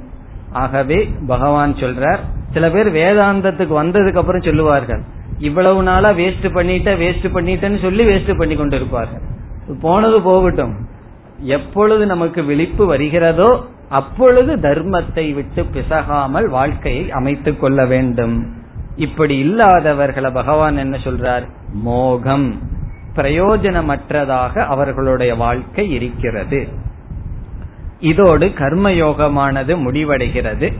[0.52, 2.20] ஆகவே பகவான் சொல்றார்
[2.54, 5.02] சில பேர் வேதாந்தத்துக்கு வந்ததுக்கு அப்புறம் சொல்லுவார்கள்.
[5.40, 9.22] இவ்வளவு நாளா வேஸ்ட் பண்ணிட்ட வேஸ்ட் பண்ணிட்டேன்னு சொல்லி வேஸ்ட் பண்ணி கொண்டு இருப்பார்கள்
[9.82, 10.88] போனது போகட்டும்.
[11.40, 18.54] எப்பொழுது நமக்கு விழிப்பு வருகிறதோ அப்பொழுது தர்மத்தை விட்டு பிசகாமல் வாழ்க்கையை அமைத்துக் கொள்ள வேண்டும்.
[18.96, 21.44] இப்படி இல்லாதவர்களை பகவான் என்ன சொல்றார்?
[21.74, 22.60] மோகம்.
[23.16, 26.68] பிரயோஜனமற்றதாக அவர்களுடைய வாழ்க்கை இருக்கிறது.
[28.00, 30.74] இதோடு கர்மயோகமானது முடிவடைகிறது.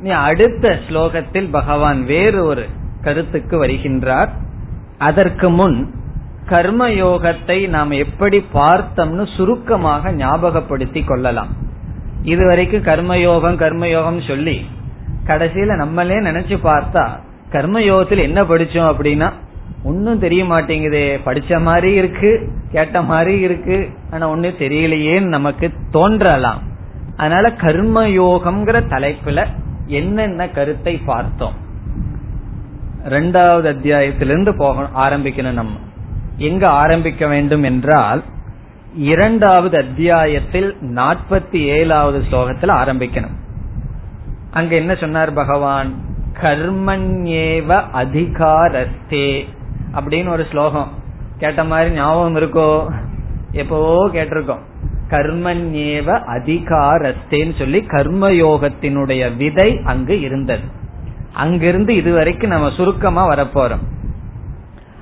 [0.00, 2.66] நீ அடுத்த ஸ்லோகத்தில் பகவான் வேறு ஒரு
[3.02, 4.28] கருத்துக்கு வருகின்றார்.
[4.98, 5.94] அதற்கு முன்
[6.46, 11.48] கர்மயோகத்தை நாம் எப்படி பார்த்தோம்னு சுருக்கமாக ஞாபகப்படுத்தி கொள்ளலாம்.
[12.22, 14.66] இதுவரைக்கும் கர்மயோகம் கர்மயோகம் சொல்லி
[15.26, 17.08] கடைசியில நம்மளே நினைச்சு பார்த்தா
[17.52, 19.32] கர்மயோகத்தில் என்ன படிச்சோம் அப்படின்னா
[19.82, 21.20] ஒன்னும் தெரிய மாட்டேங்குதே.
[21.24, 23.88] படிச்ச மாதிரி இருக்கு கேட்ட மாதிரி இருக்கு.
[24.10, 26.62] ஆனா ஒண்ணு தெரியலையேன்னு நமக்கு தோன்றலாம்.
[27.16, 29.46] அதனால கர்மயோகம்ங்கிற தலைப்புல
[29.86, 31.54] என்னென்ன கருத்தை பார்த்தோம்?
[33.04, 35.76] ரெண்டாவது அத்தியாயத்திலிருந்து போக ஆரம்பிக்கணும் நம்ம.
[36.36, 38.22] எங்க ஆரம்பிக்க வேண்டும் என்றால்
[38.94, 43.36] இரண்டாவது அத்தியாயத்தில் நாற்பத்தி ஏழாவது ஸ்லோகத்தில் ஆரம்பிக்கணும்.
[44.50, 45.92] அங்க என்ன சொன்னார் பகவான்?
[46.42, 49.48] கர்மண்யேவ அதிகாரஸ்தே.
[49.94, 50.88] அப்படின்னு ஒரு ஸ்லோகம்.
[51.38, 52.90] கேட்ட மாதிரி ஞாபகம் இருக்கோ?
[53.52, 54.58] எப்பவோ கேட்டிருக்கோம்.
[55.10, 60.62] கர்மன்யேவ அதிகாரஸ்தேன்னு சொல்லி கர்மயோகத்தினுடைய விதை அங்கு இருந்தது.
[61.32, 63.86] அங்கிருந்து இதுவரைக்கும் நம்ம சுருக்கமா வரப்போறோம்.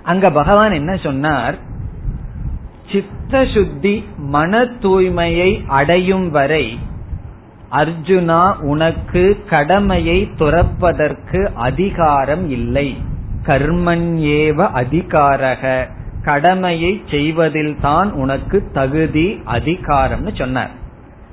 [0.02, 1.58] அங்க பகவான் என்ன சொன்னார்?
[2.92, 6.78] சித்த சுத்தி மன தூய்மையை அடையும் வரை
[7.72, 12.96] அர்ஜுனா உனக்கு கடமையை துறப்பதற்கு அதிகாரம் இல்லை.
[13.46, 15.88] கர்மண்யேவ அதிகாரக.
[16.22, 20.70] கடமையை செய்வதில் தான் உனக்கு தகுதி அதிகாரம்னு சொன்னார்.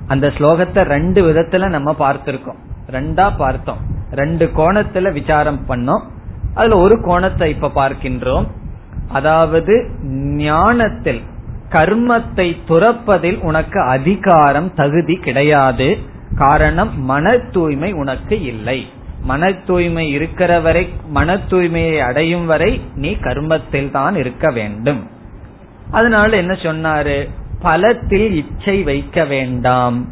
[0.07, 2.59] அந்த ஸ்லோகத்தை ரெண்டு விதத்துல நம்ம பார்த்திருக்கோம்.
[2.91, 3.77] ரெண்டா பார்த்தோம்.
[4.11, 6.01] ரெண்டு கோணத்துல விசாரம் பண்ணோம்.
[6.53, 8.47] அதுல ஒரு கோணத்தை இப்ப பார்க்கின்றோம்.
[9.07, 9.89] அதாவது
[10.35, 11.21] ஞானத்தில்
[11.69, 15.97] கர்மத்தை துறப்பதில் உனக்கு அதிகாரம் தகுதி கிடையாது.
[16.35, 18.85] காரணம் மன தூய்மை உனக்கு இல்லை.
[19.23, 25.07] மன தூய்மை இருக்கிற வரை மன தூய்மையை அடையும் வரை நீ கர்மத்தில் தான் இருக்க வேண்டும்.
[25.91, 27.29] அதனால என்ன சொன்னாரு?
[27.61, 30.07] பலத்தில் இச்சை வைக்க வேண்டாம்.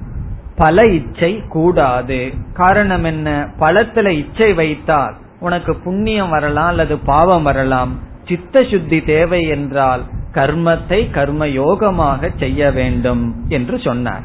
[0.56, 2.34] பல இச்சை கூடாது.
[2.54, 3.48] காரணம் என்ன?
[3.60, 8.00] பலத்துல இச்சை வைத்தால் உனக்கு புண்ணியம் வரலாம் அல்லது பாவம் வரலாம்.
[8.28, 10.04] சித்த சுத்தி தேவை என்றால்
[10.34, 14.24] கர்மத்தை கர்ம யோகமாக செய்ய வேண்டும் என்று சொன்னார்.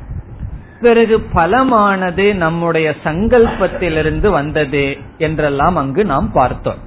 [0.80, 6.78] பிறகு பலமானது நம்முடைய சங்கல்பத்திலிருந்து வந்தது என்றெல்லாம் அங்கு நாம் பார்த்தோம்.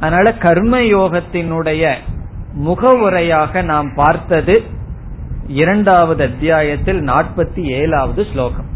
[0.00, 1.94] அதனால கர்ம யோகத்தினுடைய
[2.54, 4.62] முகவுரையாக நாம் பார்த்தது
[5.46, 8.68] இரண்டாவது அத்தியாயத்தில் நாற்பத்தி ஏழாவது ஸ்லோகம்.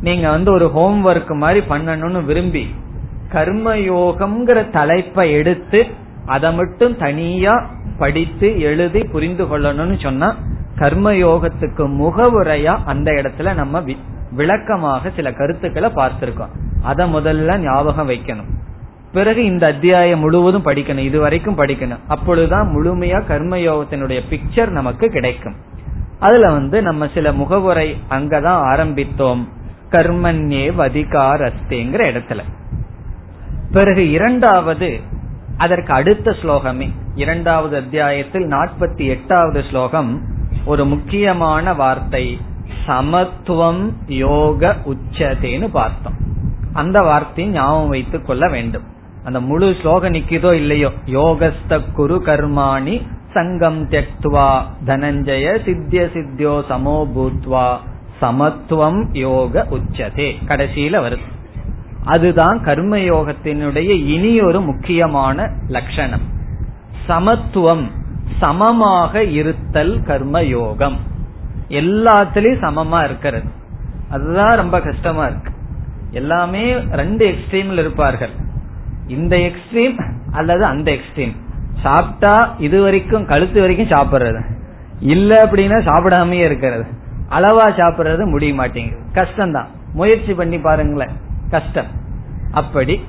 [0.00, 2.74] நீங்க வந்து ஒரு ஹோம்ஒர்க் மாதிரி பண்ணணும்னு விரும்பி
[3.32, 5.86] கர்மயோகம்ங்கிற தலைப்பை எடுத்து
[6.26, 10.36] அதை மட்டும் தனியா படித்து எழுதி புரிந்து கொள்ளணும்னு சொன்னா
[10.82, 13.82] கர்மயோகத்துக்கு முகவுரையா அந்த இடத்துல நம்ம
[14.32, 16.48] விளக்கமாக சில கருத்துக்களை பார்த்திருக்கோம்.
[16.82, 18.50] அதை முதல்ல ஞாபகம் வைக்கணும்.
[19.12, 21.98] பிறகு இந்த அத்தியாயம் முழுவதும் படிக்கணும் இது வரைக்கும் படிக்கணும்.
[22.08, 25.54] அப்பொழுதுதான் முழுமையா கர்மயோகத்தினுடைய பிக்சர் நமக்கு கிடைக்கும்.
[26.18, 29.48] அதுல வந்து நம்ம சில முகவுரை அங்கதான் ஆரம்பித்தோம்.
[29.90, 32.38] கர்மன்யே வதிகாரஸ்தேங்கிற இடத்துல.
[33.72, 35.00] பிறகு இரண்டாவது
[35.56, 40.22] அதற்கு அடுத்த ஸ்லோகமே இரண்டாவது அத்தியாயத்தில் நாற்பத்தி எட்டாவது ஸ்லோகம்
[40.64, 42.40] ஒரு முக்கியமான வார்த்தை.
[42.86, 46.14] சமத்துவம் யோக உச்சதேன்னு பார்த்தோம்.
[46.72, 48.82] அந்த வார்த்தையை ஞாபகம் வைத்துக் கொள்ள வேண்டும்.
[49.24, 50.92] அந்த முழு ஸ்லோகம் நிக்கிதோ இல்லையோ?
[51.06, 57.76] யோகஸ்த குரு கர்மாணி சங்கம் தியக்துவா தனஞ்சய சித்திய சித்தியோ சமோ பூத்வா.
[58.20, 60.34] சமத்துவம் யோக உச்சதே.
[60.46, 61.30] கடைசியில வருது.
[62.04, 66.22] அதுதான் கர்மயோகத்தினுடைய இனி ஒரு முக்கியமான லட்சணம்.
[67.06, 67.90] சமத்துவம்
[68.40, 70.96] சமமாக இருத்தல் கர்மயோகம்
[71.68, 73.48] எல்லாத்திலயும் சமமா இருக்கிறது.
[74.10, 75.52] அதுதான் ரொம்ப கஷ்டமா இருக்கு.
[76.10, 78.30] எல்லாமே ரெண்டு எக்ஸ்ட்ரீம்ல இருப்பார்கள்.
[79.06, 81.36] இந்த எக்ஸ்ட்ரீம் அல்லது அந்த எக்ஸ்ட்ரீம்
[81.82, 84.42] சாப்பிட்டா இது வரைக்கும் கழுத்து வரைக்கும் சாப்பிடுறது.
[85.00, 86.84] இல்ல அப்படின்னா சாப்பிடாமயே இருக்கிறது.
[87.30, 89.02] அளவா சாப்பிடுறது முடிய மாட்டேங்குது.
[89.14, 89.66] கஷ்டம்தான்.
[89.92, 91.16] முயற்சி பண்ணி பாருங்களேன்.
[91.50, 91.86] கஷ்டம்.
[92.52, 93.04] அப்படி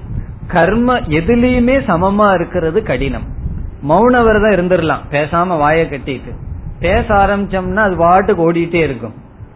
[0.47, 3.41] கர்ம எதுலயுமே சமமா இருக்கிறது கடினம்.
[3.89, 5.03] மௌன விரதம் இருந்துடலாம்.
[5.11, 6.31] பேசாம வாயை கட்டிட்டு.
[6.79, 9.13] பேச ஆரம்பிச்சோம்னா அது பாட்டுக்கு ஓடிட்டே இருக்கும்.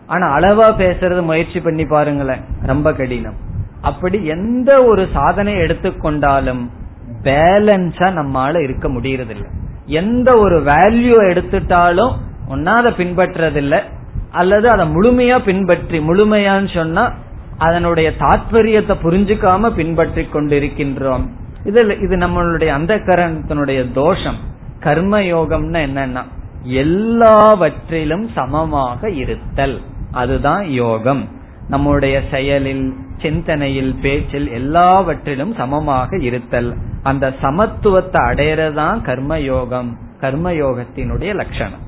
[0.07, 2.43] ஆனா அளவா பேசுறது முயற்சி பண்ணி பாருங்களேன்.
[2.61, 3.37] ரொம்ப கடினம்.
[3.81, 6.63] அப்படி எந்த ஒரு சாதனை எடுத்துக்கொண்டாலும்
[7.23, 9.49] பேலன்ஸா நம்மால இருக்க முடியறதில்லை.
[9.85, 12.13] எந்த ஒரு வேல்யூ எடுத்துட்டாலும்
[12.49, 13.81] ஒன்னாத பின்பற்றதில்ல
[14.31, 17.13] அல்லது அதை முழுமையா பின்பற்றி முழுமையான்னு சொன்னா
[17.57, 21.25] அதனுடைய தாத்பரியத்தை புரிஞ்சுக்காம பின்பற்றி கொண்டிருக்கின்றோம்
[21.67, 24.35] இதுல இது நம்மளுடைய அந்த கரணத்தினுடைய தோஷம்.
[24.79, 26.23] கர்ம யோகம்னா என்னன்னா
[26.61, 29.81] எல்லாவற்றிலும் சமமாக இருத்தல்.
[30.11, 31.27] அதுதான் யோகம்.
[31.69, 36.75] நம்முடைய செயலில் சிந்தனையில் பேச்சில் எல்லாவற்றிலும் சமமாக இருத்தல்.
[37.03, 41.85] அந்த சமத்துவத்தை அடையறதான் கர்மயோகம் கர்மயோகத்தினுடைய லட்சணம்.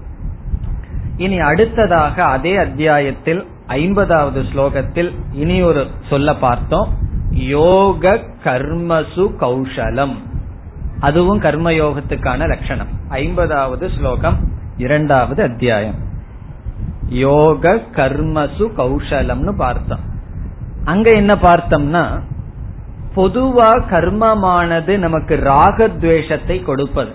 [1.17, 7.07] இனி அடுத்ததாக அதே அத்தியாயத்தில் ஐம்பதாவது ஸ்லோகத்தில் இனி ஒரு சொல்ல பார்த்தோம்.
[7.31, 10.15] யோக கர்மசு கௌஷலம்.
[10.99, 12.87] அதுவும் கர்மயோகத்துக்கான லட்சணம்.
[13.09, 14.37] ஐம்பதாவது ஸ்லோகம்
[14.77, 15.95] இரண்டாவது அத்தியாயம்.
[17.09, 19.99] யோக கர்மசு கௌஷலம்னு பார்த்தோம்.
[20.85, 22.19] அங்க என்ன பார்த்தோம்னா
[23.15, 27.11] பொதுவா கர்மமானது நமக்கு ராகத்வேஷத்தை கொடுப்பது.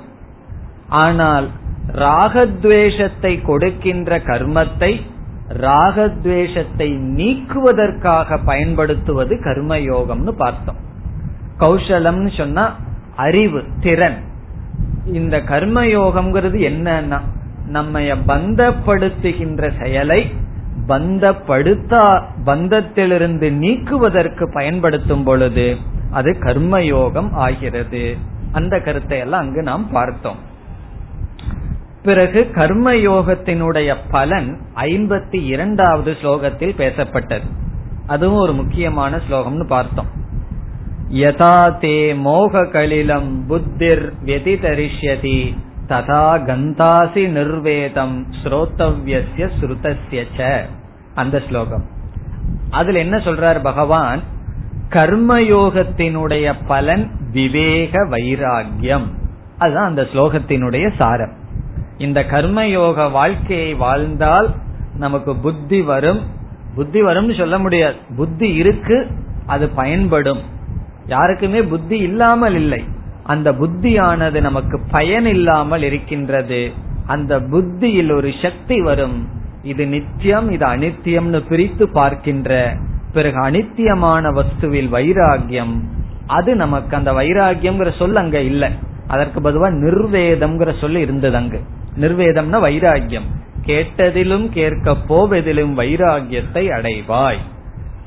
[0.88, 1.48] ஆனால்
[1.92, 5.02] ராகத்வேஷத்தை கொடுக்கின்ற கர்மத்தை
[5.49, 10.76] ராகத்வேஷத்தை நீக்குவதற்காக பயன்படுத்துவது கர்மயோகம்னு பார்த்தோம்.
[11.61, 12.76] கௌசலம்னு சொன்னா
[13.16, 14.18] அறிவு திறன்.
[15.07, 17.20] இந்த கர்மயோகம்ங்கிறது என்னன்னா
[17.66, 20.32] நம்ம பந்தப்படுத்துகின்ற செயலை
[20.88, 25.76] பந்தப்படுத்தா பந்தத்திலிருந்து நீக்குவதற்கு பயன்படுத்தும் பொழுது
[26.11, 28.16] அது கர்மயோகம் ஆகிறது.
[28.53, 30.53] அந்த கருத்தை எல்லாம் அங்கு நாம் பார்த்தோம்.
[32.05, 37.46] பிறகு கர்மயோகத்தினுடைய பலன் ஐம்பத்தி இரண்டாவது ஸ்லோகத்தில் பேசப்பட்டது.
[38.07, 40.07] அதுவும் ஒரு முக்கியமான ஸ்லோகம்னு பார்த்தோம்.
[41.12, 45.57] யதா தே மோக கலிலம் புத்திர் வெதிதரிஷ்யதி
[45.88, 50.61] ததா கந்தாசி நிர்வேதம் ஸ்ரோத்தவ்யஸ்ய ஸ்ருதஸ்ய
[51.14, 51.84] அந்த ஸ்லோகம்.
[52.70, 54.20] அதுல என்ன சொல்றார் பகவான்?
[54.90, 59.09] கர்மயோகத்தினுடைய பலன் விவேக வைராகியம்
[59.59, 61.42] அதுதான் அந்த ஸ்லோகத்தினுடைய சாரம்.
[61.99, 64.55] இந்த கர்மயோக வாழ்க்கையை வாழ்ந்தால்
[64.97, 66.20] நமக்கு புத்தி வரும்.
[66.74, 67.95] புத்தி வரும்னு சொல்ல முடியாது.
[68.16, 69.07] புத்தி இருக்கு
[69.47, 70.38] அது பயன்படும்.
[71.07, 72.84] யாருக்குமே புத்தி இல்லாமல் இல்லை.
[73.22, 76.72] அந்த புத்தியானது நமக்கு பயன் இல்லாமல் இருக்கின்றது.
[77.07, 79.28] அந்த புத்தியில் ஒரு சக்தி வரும்.
[79.62, 82.76] இது நித்தியம் இது அனித்தியம்னு பிரித்து பார்க்கின்ற
[83.12, 85.80] பிறகு அனித்தியமான வஸ்துவில் வைராகியம்.
[86.26, 88.70] அது நமக்கு அந்த வைராகியம்ங்கிற சொல் அங்க இல்லை.
[89.09, 91.61] அதற்கு பதுவா நிர்வேதம்ங்கிற சொல்லி இருந்தது அங்கு.
[92.01, 93.28] நிர்வேதம்னா வைராகியம்
[93.66, 97.38] கேட்டதிலும் கேட்க போவதிலும் வைராகியத்தை அடைவாய்.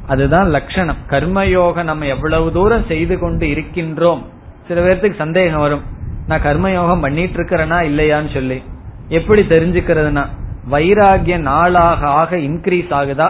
[0.07, 4.23] அதுதான் லட்சணம் கர்மயோக நம்ம எவ்வளவு தூரம் செய்து கொண்டு இருக்கின்றோம்.
[4.67, 5.81] சில பேர்த்துக்கு சந்தேகம் வரும்.
[6.27, 8.63] நான் கர்மயோகம் பண்ணிட்டு இருக்கிறேனா இல்லையான்னு சொல்லி.
[9.07, 10.25] எப்படி தெரிஞ்சுக்கிறதுனா
[10.71, 13.29] வைராகியம் நாளாக ஆக இன்க்ரீஸ் ஆகுதா?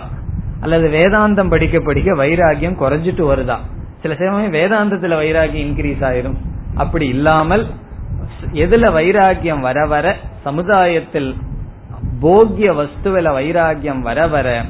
[0.62, 3.58] அல்லது வேதாந்தம் படிக்க படிக்க வைராகியம் குறைஞ்சிட்டு வருதா?
[4.02, 6.36] சில சமயம் வேதாந்தத்துல வைராகியம் இன்க்ரீஸ் ஆயிரும்.
[6.76, 7.68] அப்படி இல்லாமல்
[8.42, 11.36] எதுல வைராகியம் வர வர சமுதாயத்தில்
[12.20, 14.66] போக்கிய வஸ்துவில வைராகியம் வர வர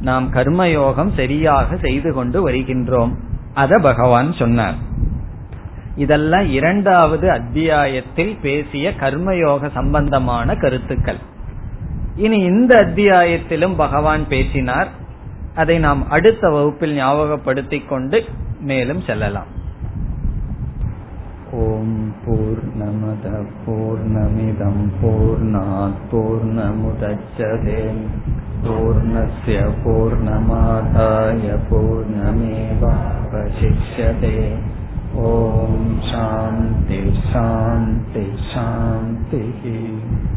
[0.00, 3.14] நாம் கர்மயோகம் சரியாக செய்து கொண்டு வருகின்றோம்.
[3.54, 4.74] அத பகவான் சொன்னார்.
[5.96, 11.16] இதெல்லாம் இரண்டாவது அத்தியாயத்தில் பேசிய கர்மயோக சம்பந்தமான கருத்துக்கள்.
[12.16, 14.88] இனி இந்த அத்தியாயத்திலும் பகவான் பேசினார்.
[15.54, 18.24] அதை நாம் அடுத்த வகுப்பில் ஞாபகப்படுத்திக் கொண்டு
[18.60, 19.60] மேலும் செல்லலாம்.
[21.52, 23.26] ஓம் பூர்ணமத
[23.62, 27.82] பூர்ணமிதம் பூர்ணாத் பூர்ணமுதச்சதே.
[28.64, 32.92] பூர்ணஸ்ய பூர்ணமாதாய பூர்ணமேவாவசிஷ்யते
[35.14, 40.31] ॐ शान्ति शान्ति शान्तिः